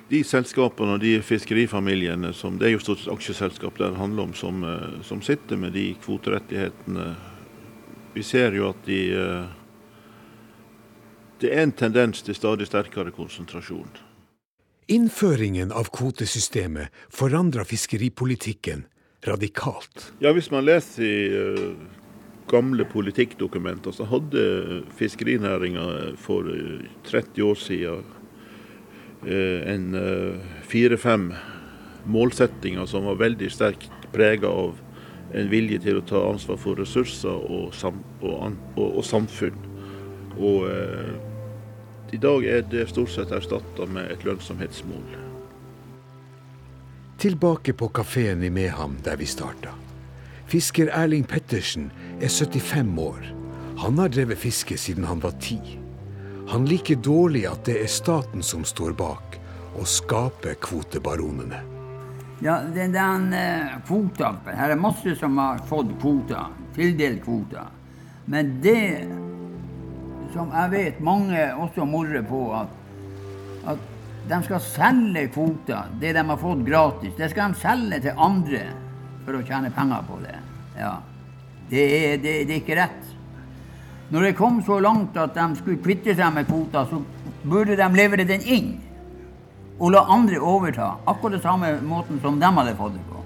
de 0.09 0.23
selskapene 0.25 0.95
og 0.97 1.03
de 1.03 1.19
fiskerifamiliene 1.21 2.33
som 2.33 2.57
Det 2.59 2.67
er 2.67 2.73
jo 2.73 2.81
stort 2.81 3.03
sett 3.03 3.13
aksjeselskap 3.13 3.77
det 3.77 3.91
handler 3.95 4.23
om, 4.23 4.33
som, 4.33 4.63
eh, 4.63 5.01
som 5.03 5.21
sitter 5.21 5.57
med 5.57 5.73
de 5.73 5.93
kvoterettighetene. 6.01 7.15
Vi 8.13 8.23
ser 8.23 8.55
jo 8.55 8.69
at 8.69 8.85
de, 8.85 8.99
eh, 9.13 9.45
det 11.41 11.53
er 11.53 11.63
en 11.63 11.71
tendens 11.71 12.21
til 12.21 12.35
stadig 12.35 12.67
sterkere 12.67 13.11
konsentrasjon. 13.11 13.91
Innføringen 14.89 15.69
av 15.71 15.91
kvotesystemet 15.93 16.89
forandra 17.13 17.62
fiskeripolitikken 17.62 18.88
radikalt. 19.21 20.08
Ja, 20.17 20.32
Hvis 20.34 20.49
man 20.49 20.65
leser 20.65 21.04
i 21.06 21.30
uh, 21.30 21.75
gamle 22.49 22.88
politikkdokumenter, 22.89 23.93
så 23.93 24.08
hadde 24.10 24.82
fiskerinæringa 24.97 26.15
for 26.17 26.49
30 27.06 27.45
år 27.45 27.62
siden 27.62 28.02
uh, 29.30 29.60
en 29.69 29.88
fire-fem 30.65 31.30
målsettinger 32.10 32.89
som 32.89 33.06
var 33.06 33.21
veldig 33.21 33.54
sterkt 33.54 33.93
prega 34.10 34.49
av 34.49 34.73
en 35.38 35.54
vilje 35.54 35.84
til 35.86 36.02
å 36.02 36.08
ta 36.10 36.25
ansvar 36.32 36.58
for 36.58 36.82
ressurser 36.82 37.30
og, 37.45 37.75
sam 37.78 38.02
og, 38.25 38.58
og, 38.73 38.88
og 38.88 39.04
samfunn. 39.06 39.67
Og 40.39 40.65
i 42.11 42.17
dag 42.17 42.45
er 42.45 42.63
det 42.71 42.87
stort 42.89 43.11
sett 43.13 43.31
erstatta 43.31 43.85
med 43.85 44.11
et 44.11 44.23
lønnsomhetsmål. 44.25 45.17
Tilbake 47.19 47.73
på 47.73 47.89
kafeen 47.91 48.43
i 48.43 48.49
Mehamn, 48.49 48.97
der 49.03 49.19
vi 49.19 49.25
starta. 49.27 49.73
Fisker 50.49 50.89
Erling 50.95 51.27
Pettersen 51.27 51.91
er 52.21 52.29
75 52.29 52.99
år. 52.99 53.27
Han 53.83 53.99
har 53.99 54.09
drevet 54.09 54.39
fiske 54.39 54.77
siden 54.77 55.03
han 55.03 55.19
var 55.19 55.35
ti. 55.41 55.59
Han 56.49 56.65
liker 56.65 56.95
dårlig 56.95 57.45
at 57.45 57.67
det 57.67 57.75
er 57.83 57.91
staten 57.91 58.41
som 58.43 58.63
står 58.65 58.95
bak 58.97 59.37
og 59.77 59.85
skaper 59.87 60.57
kvotebaronene. 60.63 61.59
Ja, 62.41 62.61
den, 62.73 62.95
den 62.95 63.33
uh, 63.35 63.75
kvota 63.83 64.31
Her 64.47 64.71
er 64.71 64.79
masse 64.79 65.11
som 65.19 65.37
har 65.37 65.59
fått 65.67 65.91
kvoter, 65.99 66.47
tildelt 66.75 67.21
kvoter. 67.25 67.67
Men 68.31 68.55
det 68.63 68.79
som 70.33 70.51
jeg 70.53 70.71
vet 70.71 70.99
mange 71.03 71.45
også 71.55 71.85
morrer 71.89 72.23
på, 72.25 72.41
at, 72.59 72.67
at 73.73 73.87
de 74.29 74.39
skal 74.45 74.61
selge 74.61 75.27
kvoter, 75.33 75.89
det 76.01 76.13
de 76.15 76.25
har 76.31 76.41
fått 76.41 76.65
gratis, 76.67 77.15
det 77.17 77.31
skal 77.31 77.53
de 77.53 77.61
selge 77.61 78.01
til 78.05 78.25
andre 78.27 78.65
for 79.25 79.39
å 79.39 79.45
tjene 79.45 79.71
penger 79.73 80.05
på 80.07 80.19
det. 80.23 80.35
Ja. 80.79 80.97
Det 81.69 81.85
er, 81.85 82.17
det, 82.17 82.35
det 82.49 82.55
er 82.55 82.61
ikke 82.63 82.77
rett. 82.79 83.15
Når 84.09 84.25
det 84.25 84.37
kom 84.37 84.61
så 84.65 84.79
langt 84.81 85.17
at 85.21 85.35
de 85.37 85.47
skulle 85.59 85.81
kvitte 85.83 86.15
seg 86.17 86.33
med 86.33 86.47
kvoter, 86.49 86.87
så 86.89 87.01
burde 87.43 87.77
de 87.77 87.89
levere 87.93 88.25
den 88.25 88.45
inn 88.45 88.71
og 89.79 89.93
la 89.93 90.01
andre 90.11 90.39
overta. 90.41 90.95
Akkurat 91.07 91.37
det 91.37 91.43
samme 91.43 91.75
måten 91.85 92.19
som 92.21 92.39
de 92.41 92.49
hadde 92.57 92.75
fått 92.75 92.97
det 92.97 93.05
på. 93.09 93.19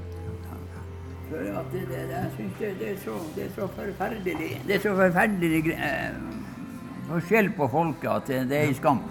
For 1.30 1.40
det, 1.72 1.86
det, 1.90 2.02
jeg 2.12 2.32
synes 2.36 2.58
det, 2.60 2.74
det, 2.80 2.90
er 2.92 2.98
så, 3.02 3.16
det 3.36 3.46
er 3.48 3.54
så 3.56 3.68
forferdelig 3.74 4.34
Det 4.68 4.76
er 4.76 4.82
så 4.84 4.92
forferdelig 4.96 5.62
eh, 5.74 6.20
forskjell 7.08 7.52
på 7.58 7.68
folket 7.72 8.10
at 8.12 8.32
det 8.50 8.58
er 8.60 8.70
en 8.70 8.78
skam. 8.78 9.04